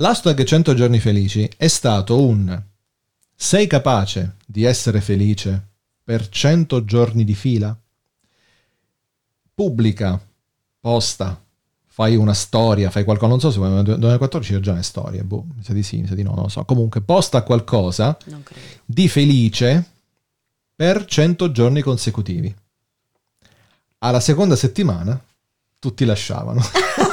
[0.00, 2.62] L'hashtag 100 giorni felici è stato un
[3.34, 5.70] sei capace di essere felice
[6.04, 7.76] per 100 giorni di fila?
[9.52, 10.24] Pubblica,
[10.78, 11.42] posta,
[11.84, 15.44] fai una storia, fai qualcosa, non so se nel 2014 c'è già una storia, boh,
[15.56, 16.64] mi sa di sì, mi sa di no, non lo so.
[16.64, 18.16] Comunque posta qualcosa
[18.84, 19.84] di felice
[20.76, 22.54] per 100 giorni consecutivi.
[23.98, 25.20] Alla seconda settimana
[25.80, 26.62] tutti lasciavano.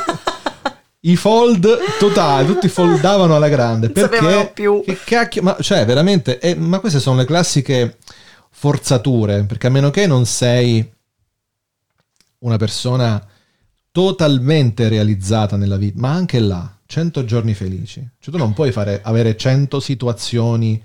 [1.08, 1.68] I fold
[2.00, 3.90] totali, tutti foldavano alla grande.
[3.92, 4.52] Perché?
[4.54, 4.82] più.
[4.84, 7.98] Che cacchio, ma cioè veramente, eh, ma queste sono le classiche
[8.50, 10.92] forzature, perché a meno che non sei
[12.40, 13.24] una persona
[13.92, 18.00] totalmente realizzata nella vita, ma anche là, 100 giorni felici.
[18.20, 20.84] Cioè tu non puoi fare, avere 100 situazioni,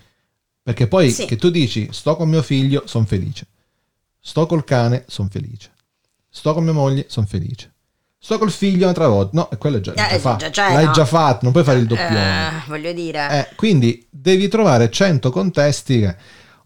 [0.63, 1.25] perché poi Sì.
[1.25, 3.47] che tu dici, sto con mio figlio, sono felice.
[4.21, 5.71] Sto col cane, sono felice.
[6.29, 7.70] Sto con mia moglie, sono felice.
[8.23, 9.31] Sto col figlio un'altra volta.
[9.33, 10.91] No, quello è già, Eh, già fa- già- già- L'hai no.
[10.93, 12.49] già fatto, non puoi fare il doppione.
[12.49, 13.29] Eh, voglio dire.
[13.51, 16.01] Eh, quindi devi trovare 100 contesti.
[16.01, 16.17] che-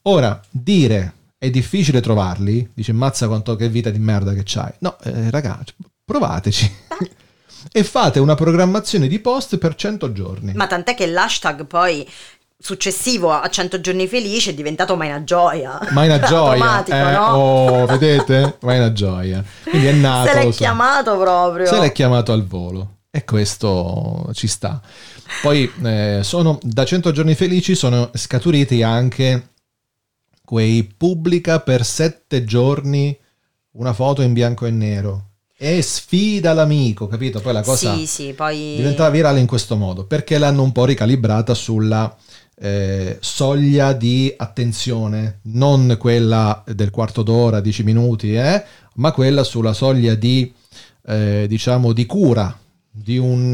[0.02, 4.72] Ora, dire è difficile trovarli, dice mazza quanto che vita di merda che c'hai.
[4.80, 6.74] No, eh, ragazzi, provateci.
[7.72, 10.52] e fate una programmazione di post per 100 giorni.
[10.54, 12.06] Ma tant'è che l'hashtag poi
[12.58, 15.78] successivo a 100 giorni felici è diventato mai una gioia.
[15.90, 16.84] Ma è una gioia.
[16.84, 17.12] Eh?
[17.12, 17.26] no?
[17.26, 18.56] Oh, vedete?
[18.60, 19.44] Ma è una gioia.
[19.64, 20.28] Quindi è nato.
[20.28, 21.66] Se l'è su- chiamato proprio.
[21.66, 22.96] Se l'è chiamato al volo.
[23.10, 24.80] E questo ci sta.
[25.40, 29.50] Poi eh, sono, da 100 giorni felici sono scaturiti anche
[30.44, 33.16] quei pubblica per 7 giorni
[33.72, 35.28] una foto in bianco e nero.
[35.56, 37.40] E sfida l'amico, capito?
[37.40, 38.74] Poi la cosa Sì, sì, poi...
[38.76, 42.14] diventava virale in questo modo perché l'hanno un po' ricalibrata sulla
[42.56, 48.62] eh, soglia di attenzione, non quella del quarto d'ora, 10 minuti, eh,
[48.94, 50.52] ma quella sulla soglia di
[51.06, 52.56] eh, diciamo di cura
[52.90, 53.50] di un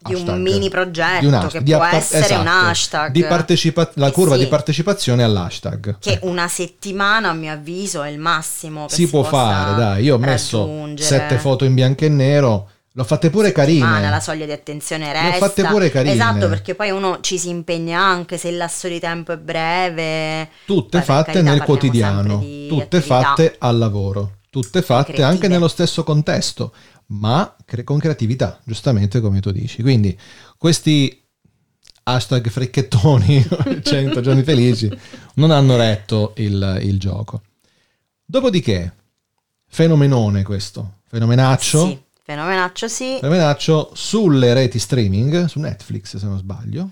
[0.00, 2.66] Di un hashtag, mini progetto di un che hashtag, di può appa- essere un esatto,
[2.66, 3.12] hashtag.
[3.12, 4.40] di partecipa- la curva sì.
[4.40, 8.86] di partecipazione all'hashtag Che una settimana, a mio avviso, è il massimo.
[8.86, 13.04] che si può fare dai io ho messo sette foto in bianco e nero l'ho
[13.04, 15.46] fatte pure carine la soglia di attenzione resta.
[15.46, 16.14] fatte pure carine.
[16.14, 20.48] Esatto, perché poi uno ci si impegna anche se il lasso di tempo è breve.
[20.66, 23.00] tutte per fatte carità, nel quotidiano, tutte attività.
[23.00, 25.28] fatte al lavoro, tutte fatte Creative.
[25.28, 26.74] anche nello stesso contesto,
[27.10, 29.80] ma cre- con creatività, giustamente come tu dici.
[29.80, 30.18] Quindi
[30.56, 31.24] questi
[32.02, 33.46] hashtag fricchettoni,
[33.80, 34.90] 100 giorni felici,
[35.34, 37.42] non hanno retto il, il gioco.
[38.24, 38.92] Dopodiché,
[39.68, 43.16] fenomenone questo, fenomenaccio, Sì, fenomenaccio sì.
[43.20, 46.90] fenomenaccio sulle reti streaming, su Netflix se non sbaglio.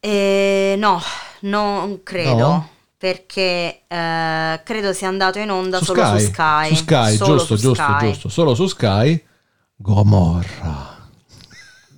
[0.00, 0.98] Eh, no,
[1.40, 2.36] non credo.
[2.36, 2.68] No?
[2.96, 6.68] Perché eh, credo sia andato in onda Su solo Sky, su Sky.
[6.68, 8.06] su Sky, Solo giusto, su giusto, Sky.
[8.06, 9.24] giusto, solo su Sky.
[9.76, 10.96] Gomorra.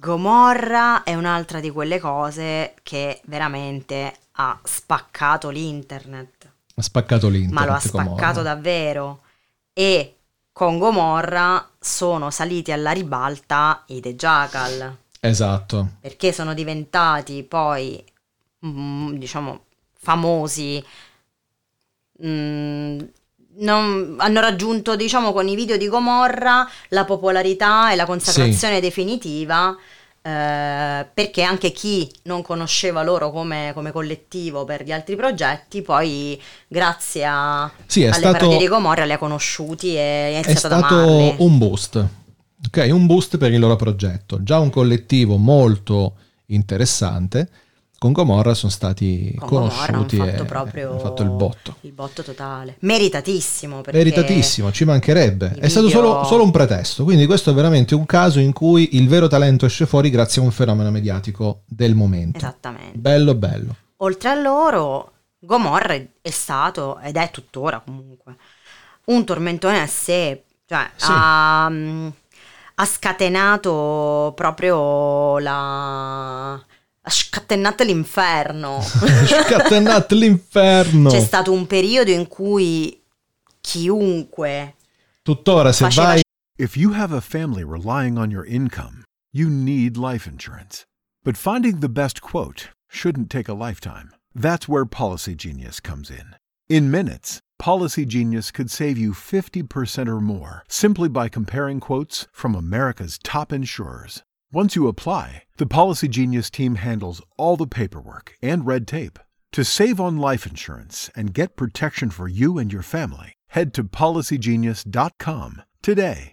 [0.01, 6.51] Gomorra è un'altra di quelle cose che veramente ha spaccato l'internet.
[6.75, 7.59] Ha spaccato l'internet.
[7.59, 8.43] ma lo ha spaccato Gomorra.
[8.43, 9.21] davvero.
[9.73, 10.17] E
[10.61, 15.93] con Gomorra sono saliti alla ribalta i The Jackal, Esatto.
[16.03, 18.05] perché sono diventati poi,
[18.67, 19.65] mm, diciamo,
[19.99, 20.85] famosi.
[22.23, 22.99] Mm,
[23.61, 29.75] non- hanno raggiunto, diciamo, con i video di Gomorra la popolarità e la consacrazione definitiva.
[30.23, 36.41] Eh, perché anche chi non conosceva loro come, come collettivo per gli altri progetti, poi
[36.69, 40.01] grazie a, Sì, è alle stato- di Gomorra li ha conosciuti e
[40.35, 41.35] ha È iniziato ad stato amarli.
[41.39, 42.07] un boost.
[42.67, 44.43] Ok, un boost per il loro progetto.
[44.43, 47.49] Già un collettivo molto interessante.
[48.01, 51.77] Con Gomorra sono stati Con Gomorra hanno conosciuti fatto e proprio hanno fatto il botto.
[51.83, 52.77] Il botto totale.
[52.79, 53.83] Meritatissimo.
[53.93, 55.53] Meritatissimo, ci mancherebbe.
[55.59, 58.97] È stato video- solo, solo un pretesto, quindi questo è veramente un caso in cui
[58.97, 62.39] il vero talento esce fuori grazie a un fenomeno mediatico del momento.
[62.39, 62.97] Esattamente.
[62.97, 63.77] Bello, bello.
[63.99, 68.37] Oltre a loro, Gomorra è è stato, ed è tuttora comunque,
[69.07, 70.45] un tormentone a sé.
[70.65, 71.07] Cioè, Sì.
[71.11, 72.09] ha, mm,
[72.77, 76.65] ha scatenato proprio la...
[77.11, 78.81] ha scatenato l'inferno.
[79.27, 81.11] Scatenate l'inferno.
[81.11, 83.03] C'è stato un periodo in cui
[83.61, 84.77] chiunque
[85.23, 86.23] Tuttora se vai
[86.57, 90.85] If you have a family relying on your income, you need life insurance.
[91.25, 94.11] But finding the best quote shouldn't take a lifetime.
[94.35, 96.37] That's where Policy Genius comes in.
[96.69, 102.55] In minutes, Policy Genius could save you 50% or more simply by comparing quotes from
[102.55, 104.23] America's top insurers.
[104.53, 109.17] Once you apply, the Policy Genius team handles all the paperwork and red tape.
[109.53, 113.85] To save on life insurance and get protection for you and your family, head to
[113.85, 116.33] policygenius.com today.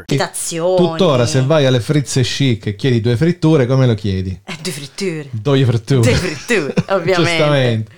[0.05, 0.75] Citazioni.
[0.75, 4.39] tuttora se vai alle frizze chic e chiedi due fritture, come lo chiedi?
[4.45, 5.27] Eh, due fritture.
[5.31, 6.01] Due fritture.
[6.01, 7.37] Due fritture, ovviamente.
[7.37, 7.91] Giustamente.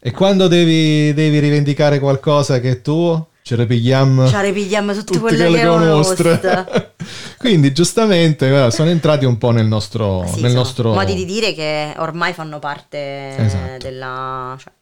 [0.00, 5.04] E quando devi, devi rivendicare qualcosa che è tuo, ce le pigliamo Ci ripigliamo tutte,
[5.04, 6.92] tutte quelle quelle che ho nostre.
[7.38, 10.24] Quindi giustamente sono entrati un po' nel nostro...
[10.26, 10.92] Sì, nel sono nostro...
[10.92, 13.78] modi di dire che ormai fanno parte Esatto.
[13.78, 14.56] della...
[14.58, 14.72] Cioè...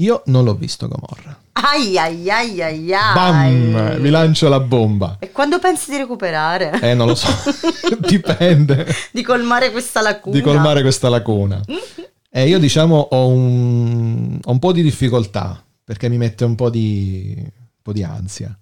[0.00, 1.36] Io non l'ho visto Gomorra.
[1.52, 3.14] Ai ai ai ai ai.
[3.14, 3.98] Bam!
[3.98, 5.16] Vi lancio la bomba.
[5.18, 6.78] E quando pensi di recuperare?
[6.80, 7.28] Eh, non lo so.
[8.06, 10.36] Dipende di colmare questa lacuna?
[10.36, 11.60] di colmare questa lacuna.
[12.30, 16.70] E io diciamo ho un, ho un po' di difficoltà perché mi mette un po'
[16.70, 18.56] di, un po' di ansia.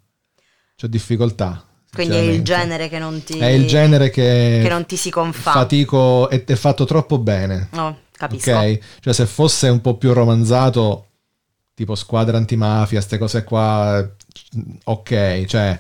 [0.81, 1.67] C'ho difficoltà.
[1.93, 3.39] Quindi è il genere che non ti...
[3.39, 5.53] È il genere che, che non ti si confà.
[5.53, 7.69] fatico è, è fatto troppo bene.
[7.73, 8.53] No, capisco.
[8.53, 8.79] Ok?
[9.01, 11.07] Cioè se fosse un po' più romanzato,
[11.77, 14.11] tipo squadra antimafia, queste cose qua,
[14.85, 15.79] ok, cioè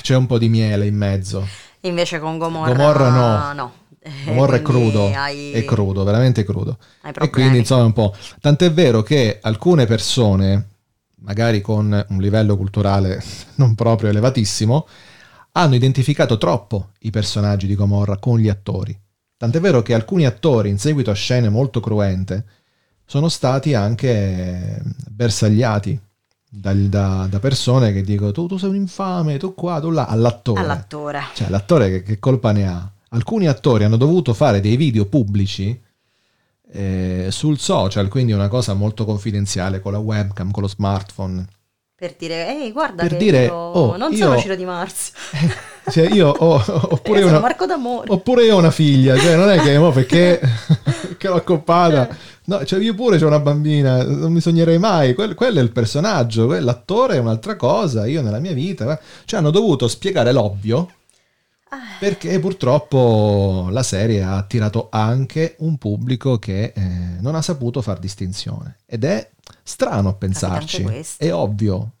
[0.00, 1.44] c'è un po' di miele in mezzo.
[1.80, 2.72] Invece con Gomorra...
[2.72, 3.52] Gomorra no.
[3.52, 3.72] no.
[4.24, 6.78] Gomorra è crudo, hai- è crudo, veramente crudo.
[7.00, 8.14] Hai E quindi insomma un po'.
[8.40, 10.68] Tant'è vero che alcune persone,
[11.16, 13.20] magari con un livello culturale
[13.56, 14.86] non proprio elevatissimo,
[15.52, 18.96] hanno identificato troppo i personaggi di Gomorra con gli attori.
[19.36, 22.44] Tant'è vero che alcuni attori, in seguito a scene molto cruente,
[23.10, 25.98] sono stati anche bersagliati
[26.48, 30.06] dal- da, da persone che dicono tu, tu sei un infame, tu qua, tu là,
[30.06, 30.60] all'attore.
[30.60, 31.20] All'attore.
[31.34, 32.88] Cioè, l'attore che, che colpa ne ha?
[33.08, 35.76] Alcuni attori hanno dovuto fare dei video pubblici
[36.70, 41.44] eh, sul social, quindi una cosa molto confidenziale con la webcam, con lo smartphone.
[41.96, 45.14] Per dire, ehi, guarda Per che dire, io oh, non io- sono Ciro Di Marzio.
[45.90, 48.10] Cioè, io ho, oppure, sono una, Marco D'Amore.
[48.10, 50.40] oppure io ho una figlia, cioè non è che mo perché
[51.18, 52.08] che l'ho accoppata.
[52.44, 55.14] No, cioè io pure ho una bambina, non mi sognerei mai.
[55.14, 58.06] Quel- quello è il personaggio, l'attore è un'altra cosa.
[58.06, 60.88] Io nella mia vita, cioè hanno dovuto spiegare l'ovvio
[62.00, 66.82] perché purtroppo la serie ha attirato anche un pubblico che eh,
[67.20, 68.78] non ha saputo far distinzione.
[68.86, 69.30] Ed è
[69.62, 70.84] strano a pensarci,
[71.18, 71.92] è ovvio,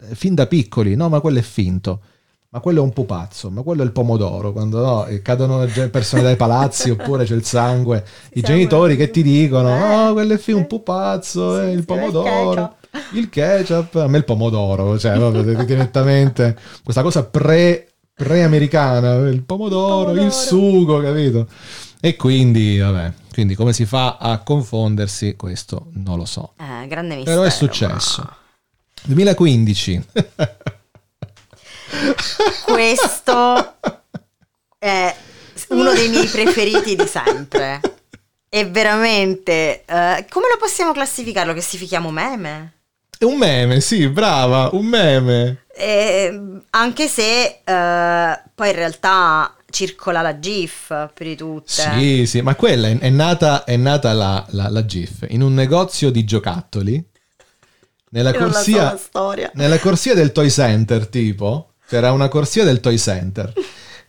[0.00, 2.00] Eh, fin da piccoli, no, ma quello è finto.
[2.50, 5.88] Ma quello è un pupazzo, ma quello è il pomodoro, quando no, eh, cadono le
[5.90, 10.52] persone dai palazzi oppure c'è il sangue, i genitori che ti dicono, no, quello è
[10.52, 12.76] un pupazzo, è il pomodoro,
[13.12, 20.12] il ketchup, a me il pomodoro, cioè proprio direttamente questa cosa pre, pre-americana, il pomodoro,
[20.12, 21.46] il sugo, capito?
[22.00, 26.54] E quindi, vabbè, quindi come si fa a confondersi, questo non lo so.
[26.56, 27.36] Eh, grande mistero.
[27.36, 28.26] Però è successo.
[29.04, 30.04] 2015.
[32.64, 33.76] Questo
[34.78, 35.14] è
[35.68, 37.80] uno dei miei preferiti di sempre.
[38.48, 39.84] È veramente...
[39.84, 41.46] eh, come lo possiamo classificare?
[41.46, 42.72] Lo classifichiamo meme?
[43.18, 45.64] È un meme, sì, brava, un meme.
[45.74, 51.70] Eh, anche se eh, poi in realtà circola la GIF più di tutte.
[51.70, 55.52] Sì, sì, ma quella è, è nata, è nata la, la- la GIF in un
[55.54, 57.04] negozio di giocattoli.
[58.10, 59.50] Nella so corsia, storia.
[59.54, 63.52] nella corsia del Toy Center, tipo, c'era una corsia del Toy Center.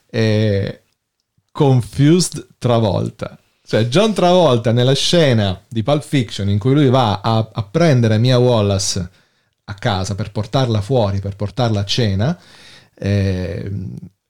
[0.09, 0.81] e
[1.51, 3.37] Confused Travolta.
[3.65, 8.17] Cioè, John Travolta nella scena di Pulp Fiction in cui lui va a, a prendere
[8.17, 9.09] Mia Wallace
[9.65, 12.39] a casa per portarla fuori, per portarla a cena,
[12.95, 13.71] eh,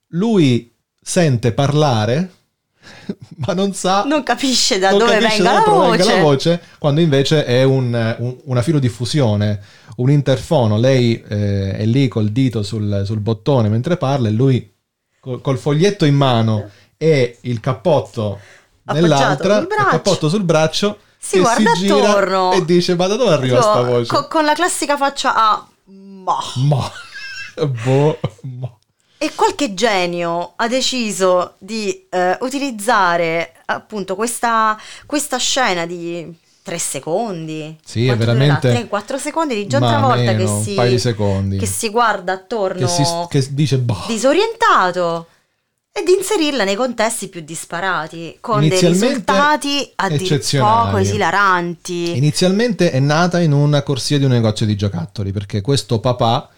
[0.08, 2.32] lui sente parlare,
[3.46, 4.04] ma non sa...
[4.04, 5.98] Non capisce da non dove capisce venga da la voce.
[5.98, 9.62] venga la voce, quando invece è un- un- una filodiffusione,
[9.98, 10.78] un interfono.
[10.78, 14.72] Lei eh, è lì col dito sul, sul bottone mentre parla e lui
[15.20, 18.40] col, col foglietto in mano e il cappotto
[18.84, 19.90] nell'altra, il braccio.
[19.90, 22.52] cappotto sul braccio, Si guarda si attorno.
[22.54, 24.14] e dice ma da dove arriva Tipo, sta voce?
[24.14, 26.38] co- con la classica faccia a ma.
[26.56, 26.92] Ma,
[27.86, 28.20] boh,
[28.60, 28.74] ma.
[29.22, 37.78] E qualche genio ha deciso di eh, utilizzare appunto questa, questa scena di tre secondi.
[37.84, 41.58] Sì, è veramente- 3-4 secondi di John Travolta meno, che un si, paio di secondi.
[41.58, 44.06] che si guarda attorno Che, si, che dice boh.
[44.08, 45.28] disorientato
[45.92, 52.16] e di inserirla nei contesti più disparati con dei risultati a dir poco esilaranti.
[52.16, 56.50] Inizialmente è nata in una corsia di un negozio di giocattoli perché questo papà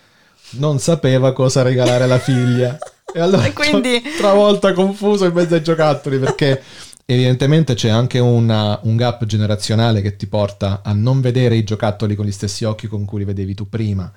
[0.53, 2.77] non sapeva cosa regalare alla figlia.
[3.13, 6.61] E allora E quindi- travolta confuso in mezzo ai giocattoli perché
[7.05, 12.15] evidentemente c'è anche una- un gap generazionale che ti porta a non vedere i giocattoli
[12.15, 14.11] con gli stessi occhi con cui li vedevi tu prima.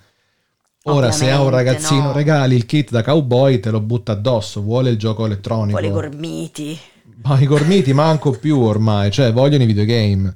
[0.87, 2.13] Ora, se a un Ovviamente, ragazzino no.
[2.13, 5.79] regali il kit da cowboy, te lo butta addosso, vuole il gioco elettronico.
[5.79, 6.79] Poi le gormiti.
[7.23, 10.35] Ma i gormiti manco più ormai, cioè vogliono i videogame.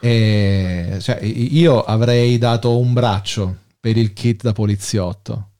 [0.00, 5.50] E, cioè, i- io avrei dato un braccio per il kit da poliziotto.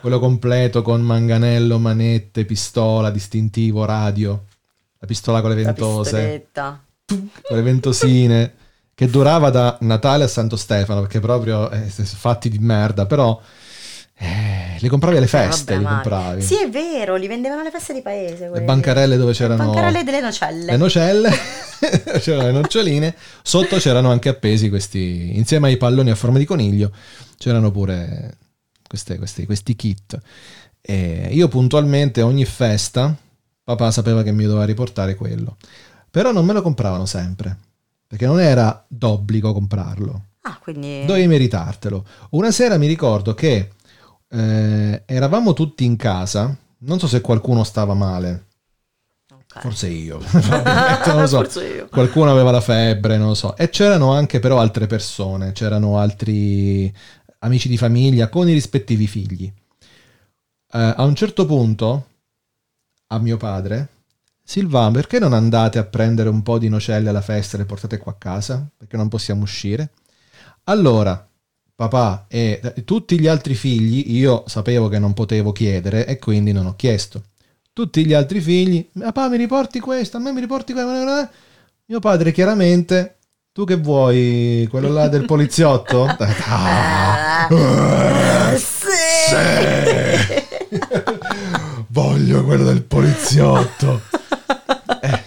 [0.00, 4.46] Quello completo con manganello, manette, pistola, distintivo, radio.
[4.98, 6.48] La pistola con le ventose,
[7.04, 8.54] con le ventosine,
[8.94, 13.40] che durava da Natale a Santo Stefano, perché proprio eh, fatti di merda, però
[14.14, 16.42] eh, li compravi alle feste, Vabbè, li compravi.
[16.42, 18.48] Sì, è vero, li vendevano alle feste di paese.
[18.50, 20.64] Le bancarelle dove c'erano Bancarelle delle nocelle.
[20.72, 21.30] le nocelle,
[22.20, 26.92] c'erano le noccioline, sotto c'erano anche appesi questi, insieme ai palloni a forma di coniglio,
[27.36, 28.36] c'erano pure
[28.86, 30.18] queste- questi, questi kit.
[30.80, 33.14] E io puntualmente ogni festa,
[33.64, 35.56] papà sapeva che mi doveva riportare quello,
[36.10, 37.56] però non me lo compravano sempre,
[38.06, 41.04] perché non era d'obbligo comprarlo, Ah, quindi...
[41.06, 42.04] dovevi meritartelo.
[42.30, 43.70] Una sera mi ricordo che
[44.32, 48.46] eh, eravamo tutti in casa, non so se qualcuno stava male,
[49.46, 50.18] forse io,
[51.12, 51.36] non so.
[51.42, 51.88] Forse io.
[51.88, 53.54] Qualcuno aveva la febbre, non lo so.
[53.56, 56.92] E c'erano anche però altre persone, c'erano altri
[57.40, 59.52] amici di famiglia con i rispettivi figli.
[60.74, 62.06] Eh, a un certo punto,
[63.08, 63.88] a mio padre,
[64.42, 67.98] Silvano, perché non andate a prendere un po' di nocelle alla festa e le portate
[67.98, 68.66] qua a casa?
[68.74, 69.90] Perché non possiamo uscire?
[70.64, 71.28] Allora,
[71.88, 76.66] papà e tutti gli altri figli, io sapevo che non potevo chiedere e quindi non
[76.66, 77.22] ho chiesto.
[77.72, 81.28] Tutti gli altri figli, papà mi riporti questo, a me mi riporti questo.
[81.86, 83.16] Mio padre chiaramente,
[83.52, 86.06] tu che vuoi, quello là del poliziotto?
[86.54, 87.48] Ah,
[91.88, 94.02] voglio quello del poliziotto.
[95.00, 95.20] Eh,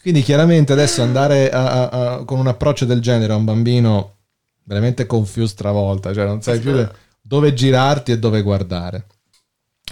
[0.00, 4.16] Quindi chiaramente adesso andare a- a- a- con un approccio del genere a un bambino
[4.64, 6.86] veramente confused travolta, cioè non sai più
[7.20, 9.06] dove girarti e dove guardare.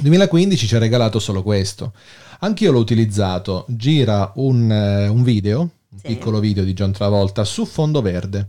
[0.00, 1.92] 2015 ci ha regalato solo questo.
[2.40, 3.64] Anch'io l'ho utilizzato.
[3.68, 5.68] Gira un, eh, un video, un
[5.98, 6.06] Sì.
[6.06, 8.48] piccolo video di John Travolta su fondo verde.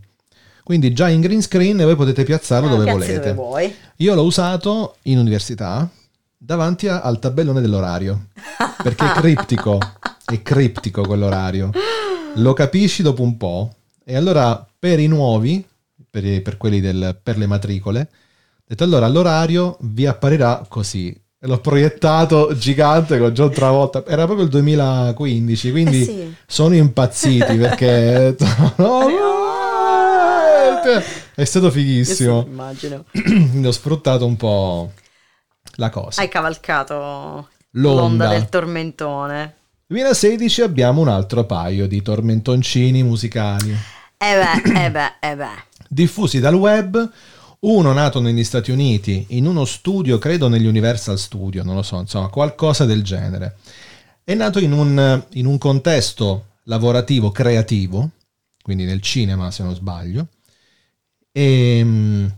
[0.64, 3.34] Quindi già in green screen voi potete piazzarlo Ah, dove volete.
[3.34, 3.76] dove.
[3.98, 5.90] Io l'ho usato in università
[6.38, 8.28] davanti a- al tabellone dell'orario
[8.82, 9.80] perché è criptico,
[10.26, 11.72] è criptico quell'orario.
[12.36, 13.74] Lo capisci dopo un po'
[14.06, 15.66] e allora per i nuovi,
[16.12, 21.10] per, per quelli del, per le matricole, ho detto allora l'orario vi apparirà così.
[21.44, 24.04] E l'ho proiettato gigante con John Travolta.
[24.06, 26.34] Era proprio il 2015, quindi Eh sì.
[26.46, 28.36] sono impazziti perché
[28.78, 29.08] no,
[31.34, 32.46] è stato fighissimo.
[32.48, 33.06] Immagino.
[33.12, 34.92] Quindi ho sfruttato un po'
[35.78, 36.22] la cosa.
[36.22, 38.02] Hai cavalcato L'onda.
[38.02, 39.56] l'onda del tormentone.
[39.88, 43.72] 2016 abbiamo un altro paio di tormentoncini musicali
[44.18, 45.64] Eh beh, eh beh, eh beh.
[45.92, 47.12] Diffusi dal web.
[47.60, 52.00] Uno nato negli Stati Uniti in uno studio, credo negli Universal Studio, non lo so,
[52.00, 53.58] insomma, qualcosa del genere.
[54.24, 58.10] È nato in un, in un contesto lavorativo creativo,
[58.64, 60.28] quindi nel cinema se non sbaglio,
[61.32, 62.36] ehm,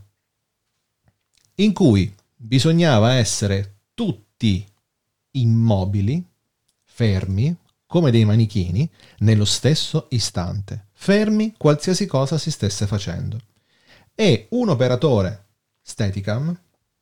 [1.55, 4.65] in cui bisognava essere tutti
[5.31, 6.21] immobili,
[6.83, 8.89] fermi, come dei manichini,
[9.19, 13.37] nello stesso istante, fermi qualsiasi cosa si stesse facendo.
[14.15, 15.47] E un operatore
[15.81, 16.57] Steadicam,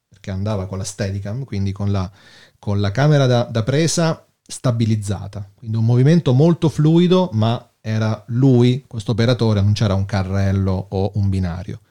[0.09, 2.09] perché andava con la Steadicam, quindi con la,
[2.57, 5.47] con la camera da, da presa stabilizzata.
[5.53, 11.11] Quindi un movimento molto fluido, ma era lui, questo operatore, non c'era un carrello o
[11.15, 11.81] un binario.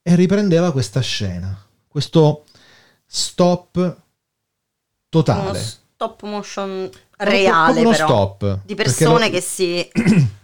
[0.00, 2.46] E riprendeva questa scena, questo
[3.04, 4.00] stop
[5.10, 5.50] totale.
[5.50, 8.06] Uno stop motion reale uno però.
[8.06, 8.60] stop.
[8.64, 9.90] Di persone lo- che si...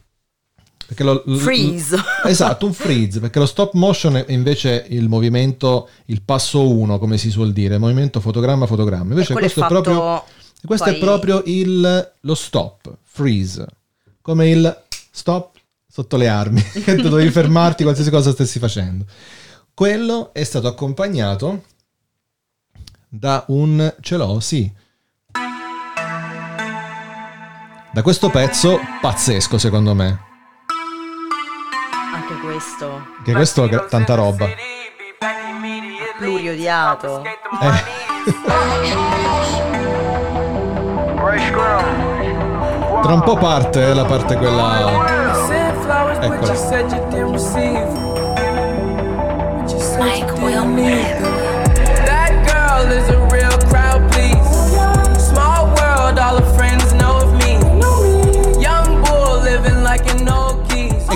[0.92, 1.96] Perché lo- l- Freeze.
[2.24, 7.16] Esatto, un freeze, perché lo stop motion è invece il movimento, il passo 1, come
[7.16, 9.10] si suol dire, movimento fotogramma fotogramma.
[9.10, 10.24] Invece quello è questo è, proprio
[10.64, 13.66] questo è poi- proprio il, lo stop, freeze,
[14.20, 15.56] come il stop
[15.88, 19.06] sotto le armi, che tu dovevi fermarti qualsiasi cosa stessi facendo.
[19.74, 21.64] Quello è stato accompagnato
[23.08, 24.70] da un ce l'ho, sì.
[27.94, 30.30] Da questo pezzo pazzesco secondo me.
[32.52, 33.06] Questo.
[33.24, 34.46] Che questo è tanta roba.
[36.18, 37.22] Pluriodiato.
[43.02, 45.30] Tra un po' parte eh, la parte quella.
[46.20, 46.52] Eccola.
[49.98, 51.01] Mike That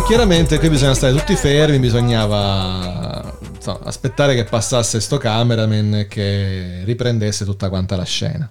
[0.06, 7.44] chiaramente qui bisogna stare tutti fermi, bisognava insomma, aspettare che passasse sto cameraman che riprendesse
[7.44, 8.48] tutta quanta la scena.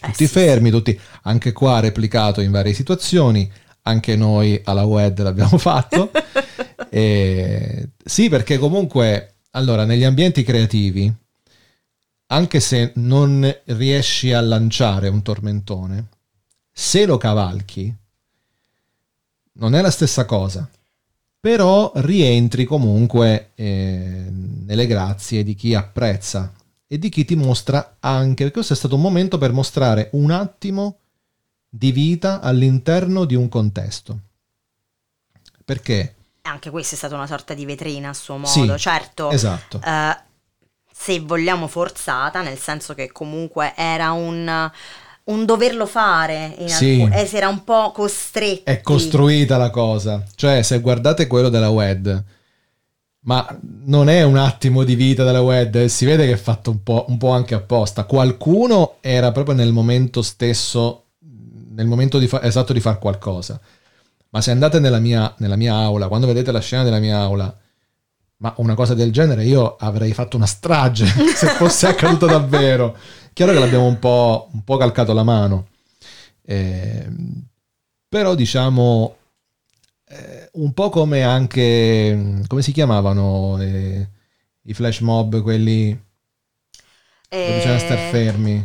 [0.00, 3.50] Tutti fermi, tutti anche qua replicato in varie situazioni,
[3.82, 6.10] anche noi alla web l'abbiamo fatto.
[6.88, 11.12] E sì, perché comunque, allora, negli ambienti creativi,
[12.28, 16.08] anche se non riesci a lanciare un tormentone,
[16.72, 17.94] se lo cavalchi,
[19.58, 20.68] non è la stessa cosa.
[21.40, 26.52] Però rientri comunque eh, nelle grazie di chi apprezza
[26.86, 30.30] e di chi ti mostra anche, perché questo è stato un momento per mostrare un
[30.30, 30.98] attimo
[31.68, 34.18] di vita all'interno di un contesto.
[35.64, 36.14] Perché?
[36.42, 38.48] Anche questa è stata una sorta di vetrina a suo modo.
[38.48, 39.80] Sì, certo, esatto.
[39.84, 40.16] eh,
[40.90, 44.70] se vogliamo forzata, nel senso che comunque era un,
[45.28, 47.00] un doverlo fare, Sì.
[47.00, 48.62] alcun- e si era un po' costretti.
[48.64, 50.22] È costruita la cosa.
[50.34, 52.22] Cioè, se guardate quello della web,
[53.20, 56.70] ma non è un attimo di vita della web, eh, si vede che è fatto
[56.70, 58.04] un po', un po' anche apposta.
[58.04, 61.04] Qualcuno era proprio nel momento stesso,
[61.72, 63.60] nel momento di fa- esatto di fare qualcosa.
[64.30, 67.54] Ma se andate nella mia, nella mia aula, quando vedete la scena della mia aula,
[68.40, 71.04] ma una cosa del genere io avrei fatto una strage
[71.34, 72.96] se fosse accaduto davvero.
[73.38, 75.68] Chiaro che l'abbiamo un po', un po' calcato la mano.
[76.44, 77.46] Ehm,
[78.08, 79.16] però diciamo
[80.08, 84.08] eh, un po' come anche come si chiamavano eh,
[84.62, 85.96] i flash mob quelli
[87.28, 88.64] dove bisogna star fermi Eh,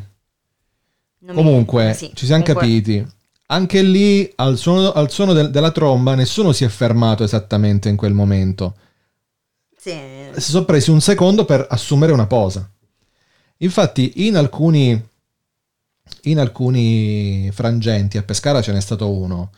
[1.20, 3.08] non mi- comunque sì, ci siamo comunque- capiti
[3.48, 7.96] anche lì al suono, al suono del- della tromba nessuno si è fermato esattamente in
[7.96, 8.76] quel momento
[9.78, 9.92] Sì.
[10.34, 12.68] si sono presi un secondo per assumere una posa.
[13.64, 15.02] Infatti, in alcuni,
[16.24, 19.52] in alcuni frangenti, a Pescara ce n'è stato uno.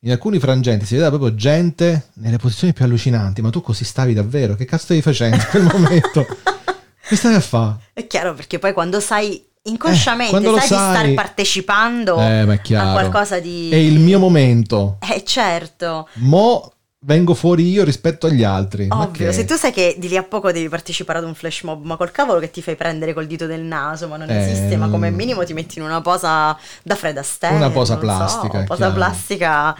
[0.00, 3.40] In alcuni frangenti si vedeva proprio gente nelle posizioni più allucinanti.
[3.40, 4.54] Ma tu così stavi davvero?
[4.54, 6.26] Che cazzo stavi facendo in quel momento?
[7.08, 7.76] che stavi a fare?
[7.94, 12.60] È chiaro perché poi quando sai inconsciamente, quando lo sai, di sai- star partecipando Eh,
[12.74, 13.70] a qualcosa di...
[13.70, 14.98] È il mio momento.
[15.00, 16.73] Eh certo, Mo
[17.04, 18.86] vengo fuori io rispetto agli altri.
[18.90, 21.84] Ovvio, se tu sai che di lì a poco devi partecipare ad un flash mob,
[21.84, 24.76] ma col cavolo che ti fai prendere col dito del naso, ma non Eh, esiste,
[24.76, 25.14] ma come mm.
[25.14, 28.90] minimo ti metti in una posa da Fred Astaire, Una posa so, plastica, è posa
[28.90, 28.94] chiaro.
[28.94, 29.76] plastica.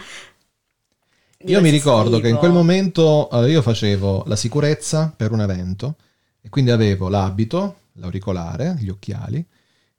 [1.47, 5.95] Io mi ricordo che in quel momento eh, io facevo la sicurezza per un evento
[6.41, 9.45] e quindi avevo l'abito, l'auricolare, gli occhiali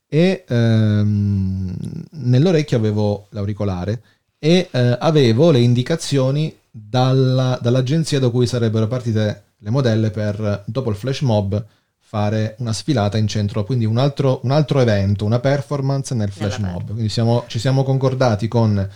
[0.09, 1.75] e ehm,
[2.11, 4.03] nell'orecchio avevo l'auricolare
[4.39, 10.91] e eh, avevo le indicazioni dalla- dall'agenzia da cui sarebbero partite le modelle per dopo
[10.91, 11.65] il flash mob
[11.99, 16.59] fare una sfilata in centro, quindi un altro, un altro evento, una performance nel flash
[16.59, 16.91] mob.
[16.93, 18.89] Quindi siamo- ci siamo concordati con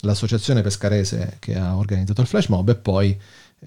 [0.00, 3.18] l'associazione pescarese che ha organizzato il flash mob e poi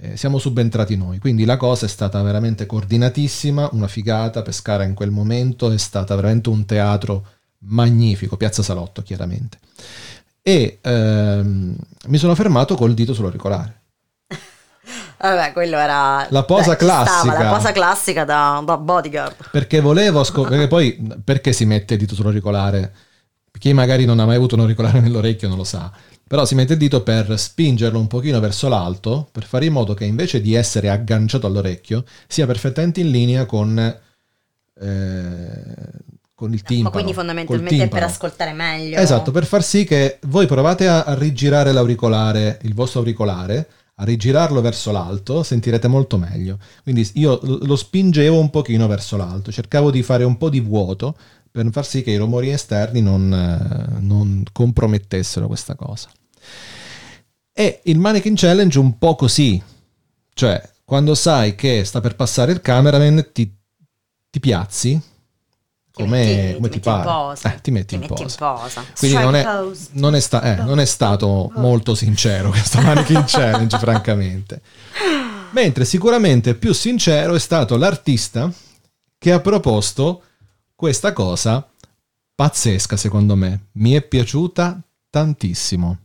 [0.01, 1.20] eh, siamo subentrati noi.
[1.20, 6.15] Quindi la cosa è stata veramente coordinatissima, una figata, Pescara in quel momento è stata
[6.15, 7.26] veramente un teatro
[7.59, 9.59] magnifico, Piazza Salotto chiaramente.
[10.49, 11.75] E ehm,
[12.07, 13.81] mi sono fermato col dito sull'auricolare.
[15.21, 16.25] Vabbè, quello era...
[16.31, 17.43] La posa stava, classica.
[17.43, 19.35] la posa classica da, da bodyguard.
[19.51, 22.93] Perché volevo scoprire, poi perché si mette il dito sull'auricolare?
[23.59, 25.91] Chi magari non ha mai avuto un auricolare nell'orecchio non lo sa,
[26.27, 29.93] però si mette il dito per spingerlo un pochino verso l'alto, per fare in modo
[29.93, 35.75] che invece di essere agganciato all'orecchio sia perfettamente in linea con, eh,
[36.39, 36.83] con il timpano.
[36.83, 38.05] Ma quindi fondamentalmente è per timpano.
[38.05, 38.97] ascoltare meglio.
[38.97, 44.05] Esatto, per far sì che voi provate a, a rigirare l'auricolare, il vostro auricolare, a
[44.05, 46.57] rigirarlo verso l'alto, sentirete molto meglio.
[46.81, 50.61] Quindi io lo lo spingevo un pochino verso l'alto, cercavo di fare un po' di
[50.61, 51.17] vuoto
[51.51, 56.09] per far sì che i rumori esterni non, eh, non compromettessero questa cosa.
[57.51, 59.61] E il Mannequin Challenge un po' così,
[60.33, 63.53] cioè quando sai che sta per passare il cameraman ti,
[64.29, 65.09] ti piazzi
[66.03, 67.39] come metti- come ti pare.
[67.43, 68.83] Eh, ti metti Ti in metti in posa.
[68.97, 69.45] Quindi non è,
[69.91, 74.61] non è sta- eh, non è stato molto sincero questo Mannequin Challenge, francamente.
[75.51, 78.51] Mentre sicuramente più sincero è stato l'artista
[79.17, 80.21] che ha proposto
[80.75, 81.67] questa cosa
[82.35, 83.67] pazzesca, secondo me.
[83.73, 84.79] Mi è piaciuta
[85.09, 85.97] tantissimo.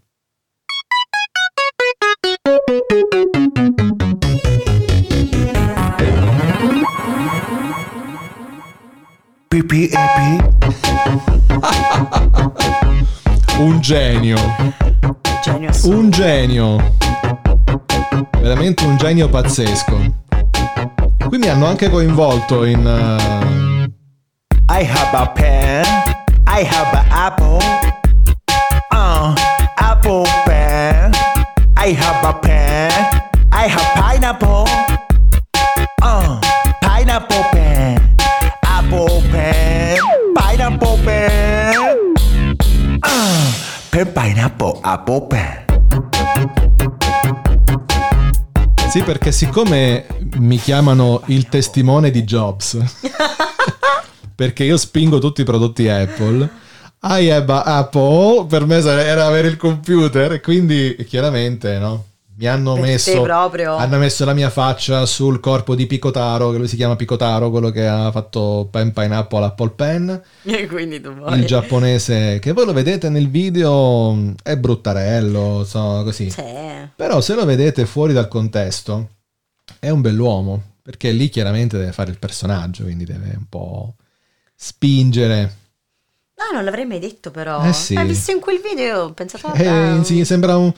[13.57, 14.37] Un genio.
[15.45, 16.97] Genio Un genio.
[18.41, 19.97] Veramente un genio pazzesco.
[21.29, 22.85] Qui mi hanno anche coinvolto in...
[22.85, 23.93] eh,
[24.77, 25.85] I have a pen.
[26.49, 27.59] I have an apple.
[28.91, 29.35] Uh,
[29.77, 31.13] apple pen.
[31.77, 32.91] I have a pen.
[33.53, 34.67] I have pineapple.
[43.95, 45.65] Pen pineapple apple pen.
[48.91, 50.07] Sì, perché siccome
[50.39, 52.77] mi chiamano il testimone di Jobs,
[54.35, 56.43] perché io spingo tutti i prodotti Apple,
[57.03, 62.05] I have a Apple, per me era avere il computer, e quindi chiaramente, no?
[62.37, 66.75] Mi hanno messo, hanno messo la mia faccia sul corpo di Picotaro, che lui si
[66.75, 70.23] chiama Picotaro, quello che ha fatto Pen Pineapple Apple Pen.
[70.43, 71.39] E quindi tu vuoi.
[71.39, 76.29] Il giapponese, che voi lo vedete nel video, è bruttarello, so, così.
[76.29, 76.43] Sì.
[76.97, 79.11] Però se lo vedete fuori dal contesto,
[79.79, 83.95] è un bell'uomo, perché lì chiaramente deve fare il personaggio, quindi deve un po'
[84.57, 85.57] spingere.
[86.37, 87.63] No, non l'avrei mai detto però.
[87.65, 87.95] Eh sì.
[87.95, 89.05] Hai visto in quel video?
[89.05, 89.53] Ho pensato...
[89.55, 90.73] Eh, sì, sembra un,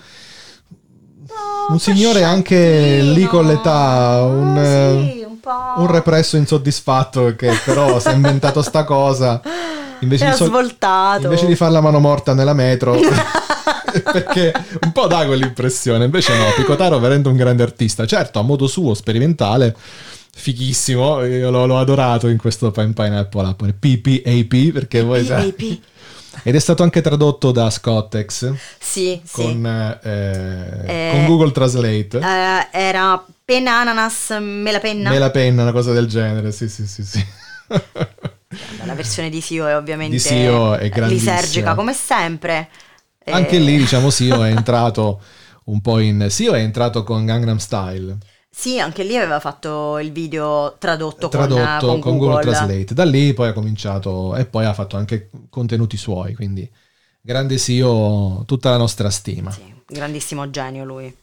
[1.69, 5.37] un signore anche lì con l'età, un, sì, eh, un
[5.77, 9.41] un represso insoddisfatto che però si è inventato sta cosa.
[10.01, 11.23] Invece di, svoltato.
[11.23, 12.99] invece di fare la mano morta nella metro,
[14.13, 14.53] perché
[14.83, 16.05] un po' dà quell'impressione.
[16.05, 18.07] Invece no, Picotaro veramente un grande artista.
[18.07, 19.75] Certo, a modo suo, sperimentale,
[20.35, 21.25] fighissimo.
[21.25, 23.73] Io l'ho, l'ho adorato in questo Pine Pineapple Apple.
[23.73, 25.79] PPAP, perché voi PPAP.
[26.43, 29.43] Ed è stato anche tradotto da Scottex Sì, sì.
[29.43, 32.19] con, eh, Eh, con Google Translate.
[32.19, 35.11] Eh, era penna ananas mela penna.
[35.11, 36.53] Mela penna, una cosa del genere.
[36.53, 37.25] Sì, sì, sì, sì.
[38.85, 42.69] La versione di Sio è ovviamente Di Sio è lisergica come sempre.
[43.25, 45.21] Eh, Anche lì, diciamo, Sio è entrato
[45.65, 46.27] un po' in...
[46.31, 48.17] Sio è entrato con Gangnam Style.
[48.59, 52.37] Sì, anche lì aveva fatto il video tradotto, tradotto con, con, con Google.
[52.37, 52.53] Google.
[52.53, 52.95] Translate.
[52.95, 56.69] Da lì poi ha cominciato e poi ha fatto anche contenuti suoi, quindi
[57.21, 59.55] grande CEO, tutta la nostra stima.
[59.87, 61.05] Grandissimo genio lui.
[61.05, 61.15] Io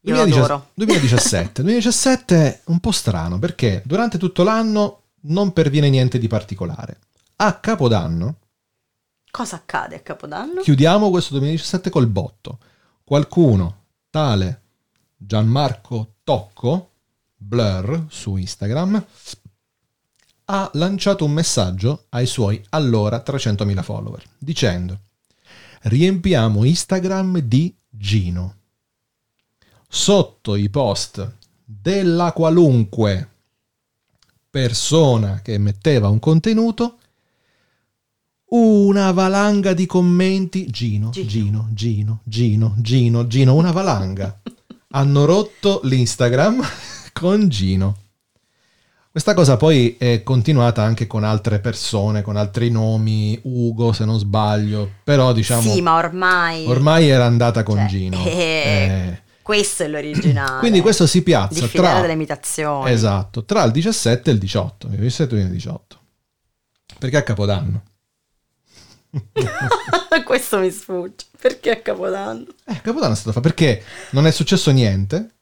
[0.00, 0.68] 2010 lo adoro.
[0.74, 1.62] 2017.
[1.62, 6.98] 2017 è un po' strano perché durante tutto l'anno non perviene niente di particolare.
[7.36, 8.36] A Capodanno
[9.30, 10.60] Cosa accade a Capodanno?
[10.60, 12.58] chiudiamo questo 2017 col botto.
[13.02, 14.60] Qualcuno, tale
[15.16, 16.90] Gianmarco Tocco,
[17.38, 19.02] Blur su Instagram,
[20.44, 25.00] ha lanciato un messaggio ai suoi allora 300.000 follower dicendo
[25.84, 28.56] riempiamo Instagram di Gino.
[29.88, 33.28] Sotto i post della qualunque
[34.50, 36.98] persona che metteva un contenuto
[38.50, 44.42] una valanga di commenti Gino, Gino, Gino, Gino, Gino, Gino, una valanga.
[44.90, 46.62] Hanno rotto l'Instagram
[47.12, 47.96] con Gino.
[49.10, 54.18] Questa cosa poi è continuata anche con altre persone, con altri nomi, Ugo se non
[54.18, 56.66] sbaglio, però diciamo Sì, ma ormai...
[56.66, 58.22] ormai era andata con Cioè, Gino.
[58.24, 60.60] eh, Eh, Questo è l'originale.
[60.60, 62.90] quindi questo si piazza tra delle imitazioni.
[62.90, 65.98] Esatto, tra il 17 e il 18, il 17 e il 18.
[66.98, 67.82] Perché a Capodanno?
[70.24, 71.26] Questo mi sfugge.
[71.40, 72.46] Perché a Capodanno?
[72.64, 75.36] Eh, Capodanno è stato fatto perché non è successo niente.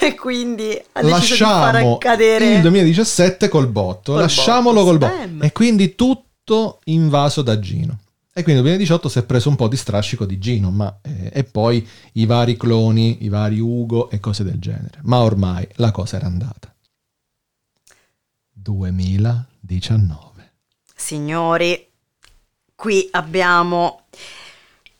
[0.00, 2.54] E quindi Lasciamo accadere...
[2.54, 5.44] il 2017 col botto, Col lasciamolo botto, col botto.
[5.44, 7.98] E quindi tutto invaso da Gino.
[8.32, 11.30] E quindi nel 2018 si è preso un po' di strascico di Gino, ma, eh,
[11.32, 15.00] e poi i vari cloni, i vari Ugo e cose del genere.
[15.02, 16.72] Ma ormai la cosa era andata.
[18.52, 20.26] 2019.
[20.94, 21.87] signori,
[22.78, 24.02] qui abbiamo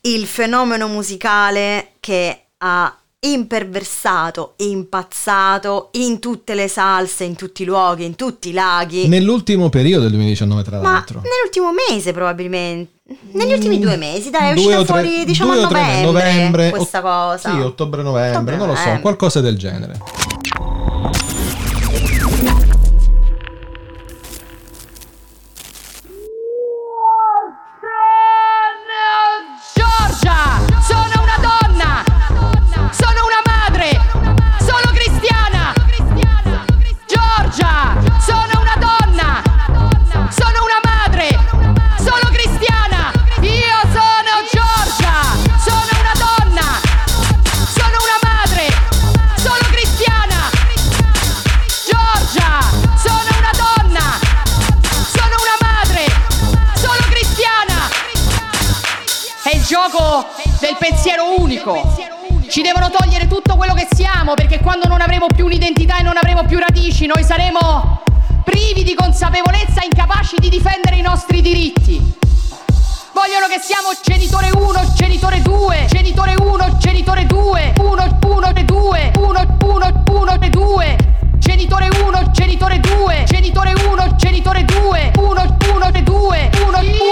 [0.00, 8.04] il fenomeno musicale che ha imperversato, impazzato in tutte le salse, in tutti i luoghi,
[8.04, 9.06] in tutti i laghi.
[9.06, 11.20] Nell'ultimo periodo del 2019, tra Ma l'altro.
[11.20, 12.96] nell'ultimo mese probabilmente.
[13.34, 17.50] Negli ultimi due mesi, dai, è uscita fuori diciamo a novembre, novembre, questa cosa.
[17.52, 20.17] Sì, ottobre-novembre, non lo so, qualcosa del genere.
[60.78, 61.76] Pensiero unico.
[62.48, 66.16] Ci devono togliere tutto quello che siamo perché quando non avremo più un'identità e non
[66.16, 68.02] avremo più radici, noi saremo
[68.44, 72.16] privi di consapevolezza, incapaci di difendere i nostri diritti.
[73.12, 79.12] Vogliono che siamo genitore 1, genitore 2, genitore 1, genitore 2, 1, 1 e 2,
[79.18, 80.96] 1, 1, 1 e 2.
[81.38, 86.80] Genitore 1, genitore 2, genitore 1, genitore 2, 1, 1 e 2, 1, 1, 1
[86.80, 87.10] e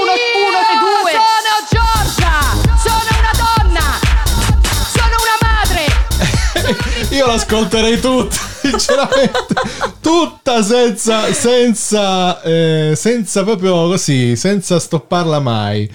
[0.92, 1.10] 2.
[1.10, 1.85] Sono
[7.16, 9.54] Io l'ascolterei tutta, sinceramente.
[10.02, 15.90] tutta senza, senza, eh, senza proprio così, senza stopparla mai.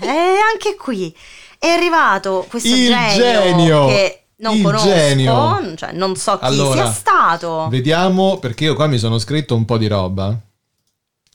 [0.00, 0.08] E
[0.52, 1.14] anche qui
[1.58, 5.74] è arrivato questo Il genio, genio, che non il conosco, genio.
[5.76, 7.68] cioè non so chi Allora, sia stato.
[7.68, 10.34] Vediamo, perché io qua mi sono scritto un po' di roba.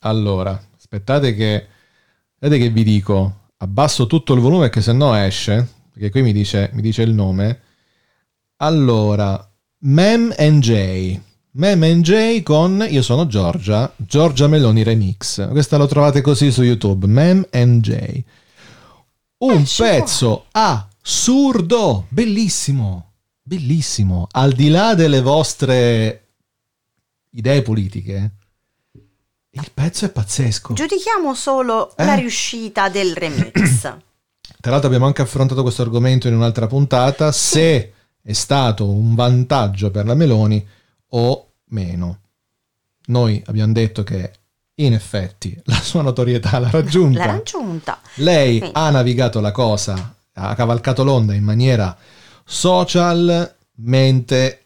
[0.01, 1.67] Allora, aspettate che...
[2.39, 3.34] Vedete che vi dico?
[3.57, 5.67] Abbasso tutto il volume perché sennò esce.
[5.93, 7.61] Perché qui mi dice, mi dice il nome.
[8.57, 11.19] Allora, Mem and J.
[11.53, 15.49] Mem and J con Io sono Giorgia, Giorgia Meloni Remix.
[15.49, 18.23] Questa lo trovate così su YouTube, Mem and J.
[19.39, 24.27] Un pezzo assurdo, bellissimo, bellissimo.
[24.31, 26.27] Al di là delle vostre
[27.31, 28.31] idee politiche,
[29.49, 30.73] il pezzo è pazzesco.
[30.73, 32.05] Giudichiamo solo Eh?
[32.05, 33.93] la riuscita del remix.
[34.62, 39.89] Tra l'altro abbiamo anche affrontato questo argomento in un'altra puntata, se è stato un vantaggio
[39.89, 40.64] per la Meloni
[41.09, 42.20] o meno.
[43.07, 44.32] Noi abbiamo detto che
[44.76, 47.18] in effetti la sua notorietà l'ha raggiunta.
[47.18, 47.99] L'ha raggiunta.
[48.16, 51.97] Lei Quindi, ha navigato la cosa, ha cavalcato l'onda in maniera
[52.45, 54.61] socialmente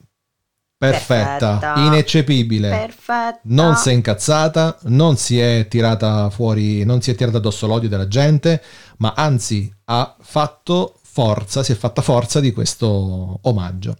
[0.77, 1.81] perfetta, Perfetta.
[1.81, 2.69] ineccepibile.
[2.69, 3.39] Perfetta.
[3.43, 7.89] Non si è incazzata, non si è tirata fuori, non si è tirata addosso l'odio
[7.89, 8.61] della gente,
[8.97, 13.95] ma anzi ha fatto forza, si è fatta forza di questo omaggio.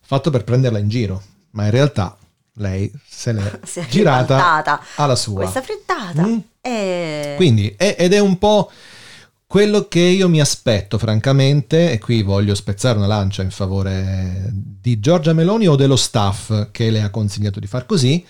[0.00, 2.16] Fatto per prenderla in giro, ma in realtà
[2.54, 5.40] lei se l'è si è girata ribaltata alla sua.
[5.40, 6.22] Questa frittata.
[6.24, 6.38] Mm.
[6.60, 7.34] E...
[7.36, 8.70] Quindi, è- ed è un po'
[9.48, 15.00] quello che io mi aspetto, francamente, e qui voglio spezzare una lancia in favore di
[15.00, 18.24] Giorgia Meloni o dello staff che le ha consigliato di far così,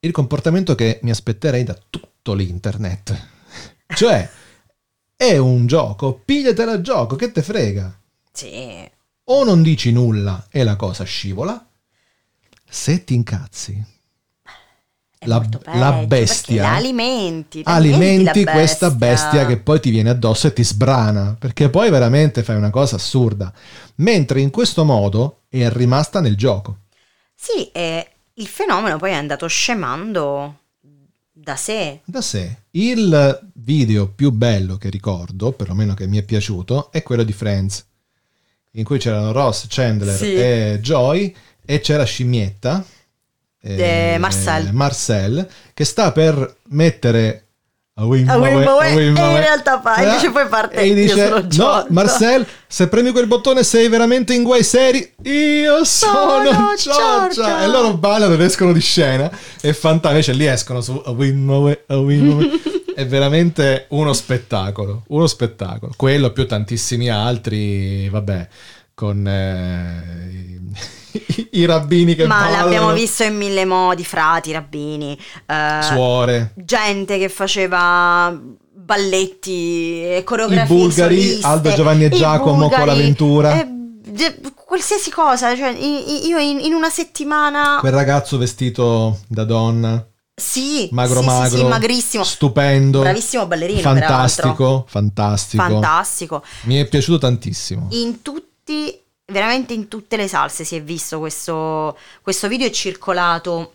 [0.00, 3.28] il comportamento che mi aspetterei da tutto l'internet.
[3.86, 4.28] Cioè,
[5.14, 8.00] è un gioco, pigliatela a gioco, che te frega.
[8.32, 8.88] Sì.
[9.24, 11.68] O non dici nulla e la cosa scivola,
[12.68, 13.84] se ti incazzi,
[15.26, 20.10] la, Peggio, la bestia la alimenti, la alimenti la questa bestia che poi ti viene
[20.10, 23.52] addosso e ti sbrana, perché poi veramente fai una cosa assurda.
[23.96, 26.78] Mentre in questo modo è rimasta nel gioco.
[27.34, 30.56] Sì, e il fenomeno poi è andato scemando
[31.32, 32.00] da sé.
[32.04, 32.62] Da sé.
[32.72, 37.84] Il video più bello che ricordo, perlomeno che mi è piaciuto, è quello di Friends,
[38.72, 40.34] in cui c'erano Ross, Chandler Sì.
[40.34, 42.84] e Joy e c'era Scimmietta,
[43.62, 44.70] Eh, Marcel.
[44.72, 47.44] Marcel, che sta per mettere
[47.94, 52.46] a a e in realtà fa, Eh, invece poi parte e dice, no Giorgia." Marcel
[52.66, 57.62] se premi quel bottone sei veramente in guai seri io sono, Sono Giorgia Giorgia.
[57.62, 59.30] e loro ballano ed escono di scena
[59.60, 62.42] e fantastico invece lì escono su a Wimbo, a Wimbo.
[62.94, 68.48] è veramente uno spettacolo uno spettacolo quello più tantissimi altri vabbè
[68.94, 70.58] con eh,
[71.12, 76.52] i, i rabbini che Ma ballano l'abbiamo visto in mille modi, frati, rabbini, eh, suore
[76.56, 78.36] gente che faceva
[78.72, 83.66] balletti e i coreografie bulgari soliste, Aldo Giovanni e i Giacomo con bulgari, l'avventura e
[83.68, 87.76] de- qualsiasi cosa, cioè i- i- io in, in una settimana...
[87.80, 90.04] Quel ragazzo vestito da donna,
[90.34, 92.24] Sì, magro sì, sì, magro, sì, magrissimo.
[92.24, 94.84] stupendo, Bravissimo ballerino, fantastico, peraltro.
[94.88, 95.62] fantastico.
[95.62, 96.42] Fantastico.
[96.62, 97.86] Mi è piaciuto tantissimo.
[97.90, 98.96] In tutti,
[99.30, 103.74] veramente in tutte le salse si è visto questo, questo video è circolato,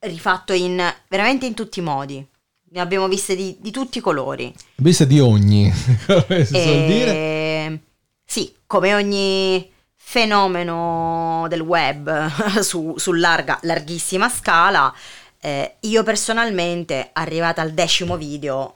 [0.00, 2.24] rifatto in veramente in tutti i modi.
[2.72, 4.54] Ne abbiamo viste di, di tutti i colori.
[4.76, 5.72] Viste di ogni,
[6.06, 7.10] come si suol dire.
[7.12, 7.78] E-
[8.24, 12.28] Sì, come ogni fenomeno del web
[12.62, 14.92] su, su larga, larghissima scala,
[15.40, 18.74] eh, io personalmente, arrivata al decimo video, ho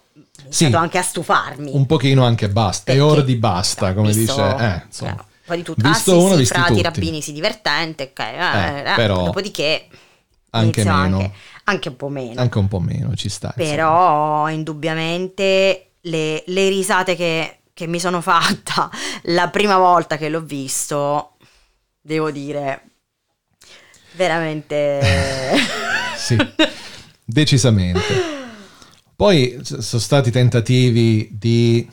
[0.49, 0.64] Sì.
[0.64, 1.70] iniziato anche a stufarmi.
[1.75, 4.64] Un pochino anche basta, è Perché- ora di basta, come visto- dice.
[4.64, 4.83] Eh,
[5.45, 5.88] po' di tutto.
[5.88, 6.82] Visto ah, sì, uno, sì, visti frati tutti.
[6.82, 8.18] rabbini si divertente, ok.
[8.18, 9.88] eh, Eh, però dopodiché
[10.51, 11.18] Anche meno.
[11.18, 11.32] Anche,
[11.64, 12.40] anche un po' meno.
[12.40, 13.53] Anche un po' meno, ci sta.
[13.57, 13.70] insomma.
[13.76, 18.88] Però indubbiamente le, le risate che, che mi sono fatta
[19.24, 21.36] la prima volta che l'ho visto,
[22.01, 22.82] devo dire,
[24.12, 25.01] veramente...
[26.16, 26.36] Sì,
[27.22, 28.32] decisamente.
[29.14, 31.86] Poi sono stati tentativi di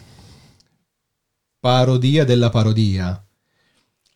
[1.60, 3.22] parodia della parodia.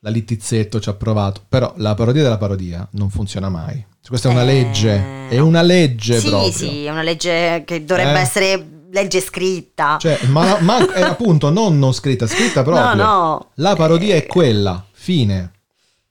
[0.05, 3.83] La Littizzetto ci ha provato, però la parodia della parodia non funziona mai.
[4.07, 6.51] Questa è una Eh, legge, è una legge sì, proprio.
[6.51, 8.21] sì, è una legge che dovrebbe Eh.
[8.21, 9.97] essere legge scritta.
[9.99, 12.93] Cioè, ma, ma è appunto non, non scritta, scritta proprio.
[12.93, 13.49] No, no.
[13.55, 15.53] La parodia è quella, fine.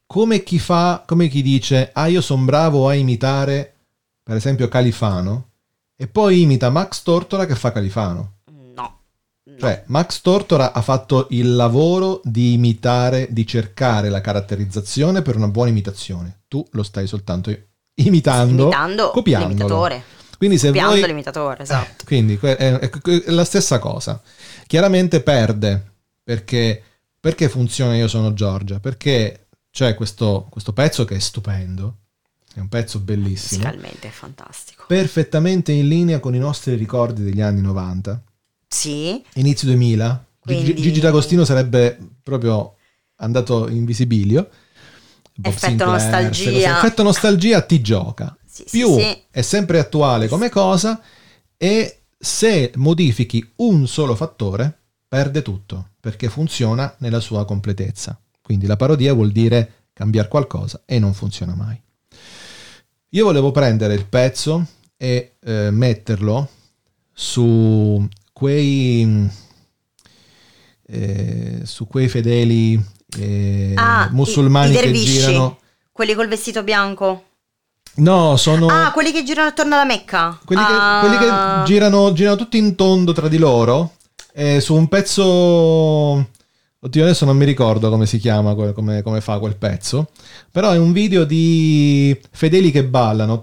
[0.06, 3.74] Come chi fa, come chi dice, ah io sono bravo a imitare,
[4.24, 5.50] per esempio, Califano,
[5.96, 8.32] e poi imita Max Tortora che fa Califano.
[9.46, 9.58] No.
[9.58, 15.48] Cioè, Max Tortora ha fatto il lavoro di imitare, di cercare la caratterizzazione per una
[15.48, 16.42] buona imitazione.
[16.48, 17.54] Tu lo stai soltanto
[17.96, 19.48] imitando, Imitando copiandolo.
[19.52, 20.02] l'imitatore.
[20.38, 22.04] Quindi se Copiando voi l'imitatore, esatto.
[22.06, 24.20] quindi que- è, è- è la stessa cosa.
[24.66, 25.92] Chiaramente perde
[26.22, 26.82] perché,
[27.20, 28.80] perché funziona Io sono Giorgia?
[28.80, 31.98] Perché c'è questo, questo pezzo che è stupendo,
[32.54, 34.84] è un pezzo bellissimo, Musicalmente è fantastico.
[34.88, 38.22] perfettamente in linea con i nostri ricordi degli anni 90,
[38.74, 40.24] Sì, inizio 2000.
[40.42, 42.74] Gigi- Quindi- Gigi D'Agostino sarebbe proprio
[43.16, 44.48] andato in visibilio.
[45.36, 46.76] Bob Effetto Sinclair, nostalgia.
[46.78, 48.36] Effetto nostalgia ti gioca.
[48.44, 49.22] sì, Più sì.
[49.30, 51.00] è sempre attuale come cosa
[51.56, 58.18] e se modifichi un solo fattore perde tutto perché funziona nella sua completezza.
[58.42, 61.80] Quindi la parodia vuol dire cambiare qualcosa e non funziona mai.
[63.10, 64.66] Io volevo prendere il pezzo
[64.96, 66.48] e eh, metterlo
[67.12, 69.30] su quei
[70.86, 72.78] eh, su quei fedeli
[73.18, 75.18] eh, Ah, i- musulmani i che dervisci.
[75.20, 75.58] girano
[75.92, 77.22] quelli col vestito bianco.
[77.96, 80.38] no sono Ah, quelli che girano attorno alla Mecca.
[80.44, 80.98] quelli, che, Ah.
[81.00, 83.92] quelli che girano, girano tutti in tondo tra di loro
[84.34, 85.22] eh, su un pezzo
[86.80, 90.10] oddio adesso non mi ricordo come si chiama come, come fa quel pezzo
[90.50, 93.38] però è un video di fedeli che ballano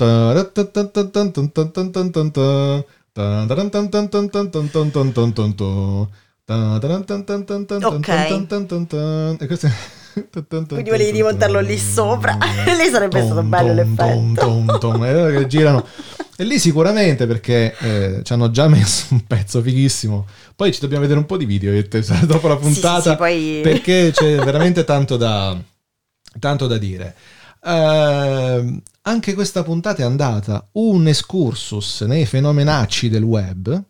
[9.37, 9.67] e questo
[10.67, 12.37] Quindi volevi rimontarlo lì sopra.
[12.65, 14.33] lì sarebbe stato bello l'effetto.
[14.35, 15.85] tom, tom, e che girano.
[16.35, 20.25] E lì sicuramente perché eh, ci hanno già messo un pezzo fighissimo.
[20.55, 21.87] Poi ci dobbiamo vedere un po' di video e
[22.25, 25.57] dopo la Sì, sì, puntata sì, poi- perché c'è veramente tanto da,
[26.39, 27.15] tanto da dire.
[27.63, 33.81] Ehm, anche questa puntata è andata un excursus nei fenomenacci del web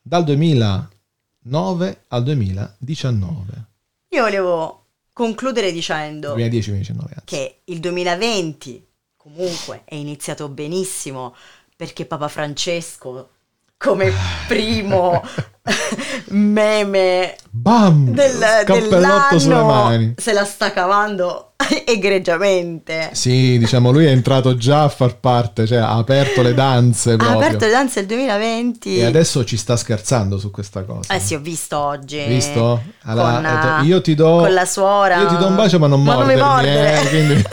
[0.00, 3.64] dal 2009 al 2019.
[4.08, 7.22] Io volevo concludere dicendo 2010-2019 anzi.
[7.24, 8.86] che il 2020
[9.16, 11.34] comunque è iniziato benissimo
[11.74, 13.30] perché Papa Francesco
[13.76, 14.12] come
[14.46, 15.22] primo
[16.30, 18.10] meme Bam!
[18.10, 20.14] del, Cappellotto sulle mani.
[20.16, 21.52] se la sta cavando
[21.86, 23.10] egregiamente.
[23.12, 27.16] Sì, diciamo, lui è entrato già a far parte, cioè ha aperto le danze Ha
[27.16, 27.38] proprio.
[27.38, 28.98] aperto le danze del 2020.
[28.98, 31.14] E adesso ci sta scherzando su questa cosa.
[31.14, 32.22] Eh sì, ho visto oggi.
[32.26, 32.82] Visto?
[33.04, 35.16] Allora, con, ha eh, io ti do con la suora.
[35.22, 37.00] Io ti do un bacio ma non Ma non mi mordermi, mordere.
[37.02, 37.44] eh, quindi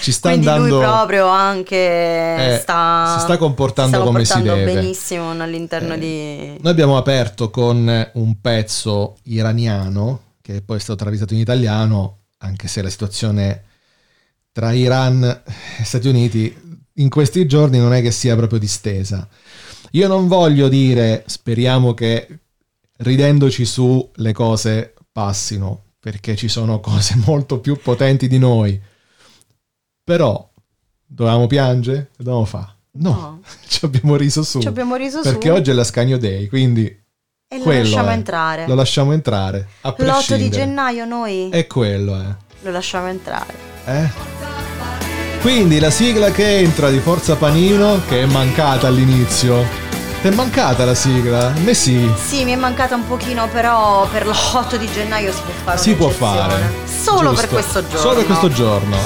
[0.00, 4.24] ci sta Quindi andando lui proprio anche Eh, sta, si sta comportando si sta come
[4.24, 4.78] si comportando deve.
[4.78, 4.82] Eh.
[4.82, 6.56] benissimo all'interno di...
[6.60, 12.68] Noi abbiamo aperto con un pezzo iraniano che poi è stato travisato in italiano, anche
[12.68, 13.64] se la situazione
[14.50, 19.28] tra Iran e Stati Uniti in questi giorni non è che sia proprio distesa.
[19.90, 22.38] Io non voglio dire, speriamo che
[22.96, 28.80] ridendoci su le cose passino, perché ci sono cose molto più potenti di noi.
[30.02, 30.50] Però
[31.04, 32.10] dovevamo piangere?
[32.16, 32.74] Dovevamo fare?
[32.92, 34.60] No, ci abbiamo riso su.
[34.60, 35.54] Ci abbiamo riso perché su.
[35.54, 37.06] oggi è la Scanio Day, quindi
[37.50, 38.12] E lo Quello lasciamo è.
[38.12, 38.66] entrare.
[38.66, 39.68] Lo lasciamo entrare.
[39.80, 42.34] A L'8 di gennaio noi È quello, eh.
[42.60, 43.54] lo lasciamo entrare.
[43.86, 44.06] Eh?
[45.40, 49.64] Quindi la sigla che entra di Forza Panino, che è mancata all'inizio.
[50.20, 51.46] Ti è mancata la sigla?
[51.46, 52.12] A me sì.
[52.22, 55.94] Sì, mi è mancata un pochino, però per l'8 di gennaio si può fare Si
[55.94, 56.70] può fare.
[56.84, 57.34] Solo Giusto.
[57.40, 57.98] per questo giorno.
[57.98, 58.96] Solo per questo giorno.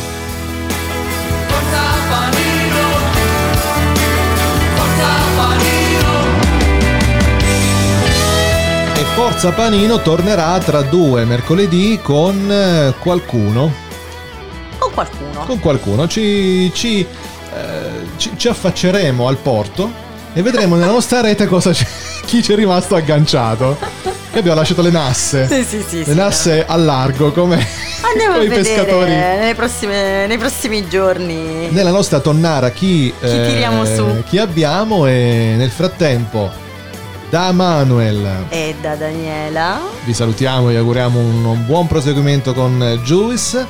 [9.14, 13.70] Forza Panino tornerà tra due mercoledì con eh, qualcuno.
[14.78, 15.44] Con qualcuno.
[15.44, 16.08] Con qualcuno.
[16.08, 17.06] Ci, ci, eh,
[18.16, 19.90] ci- ci affacceremo al porto
[20.32, 21.86] e vedremo nella nostra rete cosa c'è-
[22.24, 23.76] chi ci è rimasto agganciato.
[24.32, 25.46] Che abbiamo lasciato le nasse.
[25.46, 26.14] Sì, sì, sì, Le sì.
[26.14, 27.64] nasse a largo come
[28.00, 29.10] Andiamo i pescatori.
[29.14, 31.68] nei, prossime- nei prossimi giorni.
[31.70, 34.22] nella nostra tonnara chi, eh, tiriamo su?
[34.26, 36.50] chi abbiamo e nel frattempo
[37.32, 39.80] da Manuel E da Daniela.
[40.04, 43.66] vi salutiamo e auguriamo un, buon proseguimento con Juice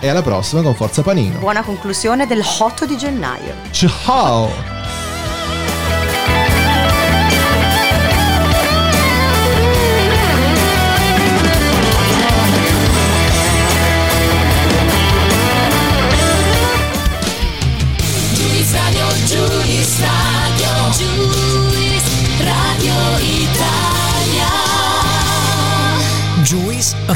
[0.00, 1.38] e alla prossima con Forza Panino.
[1.38, 3.54] Buona conclusione del 8 di gennaio.
[3.70, 4.75] Ciao!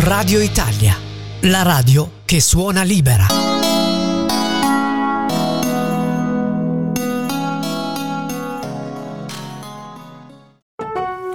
[0.02, 0.96] Radio Italia,
[1.40, 3.59] la radio che suona libera.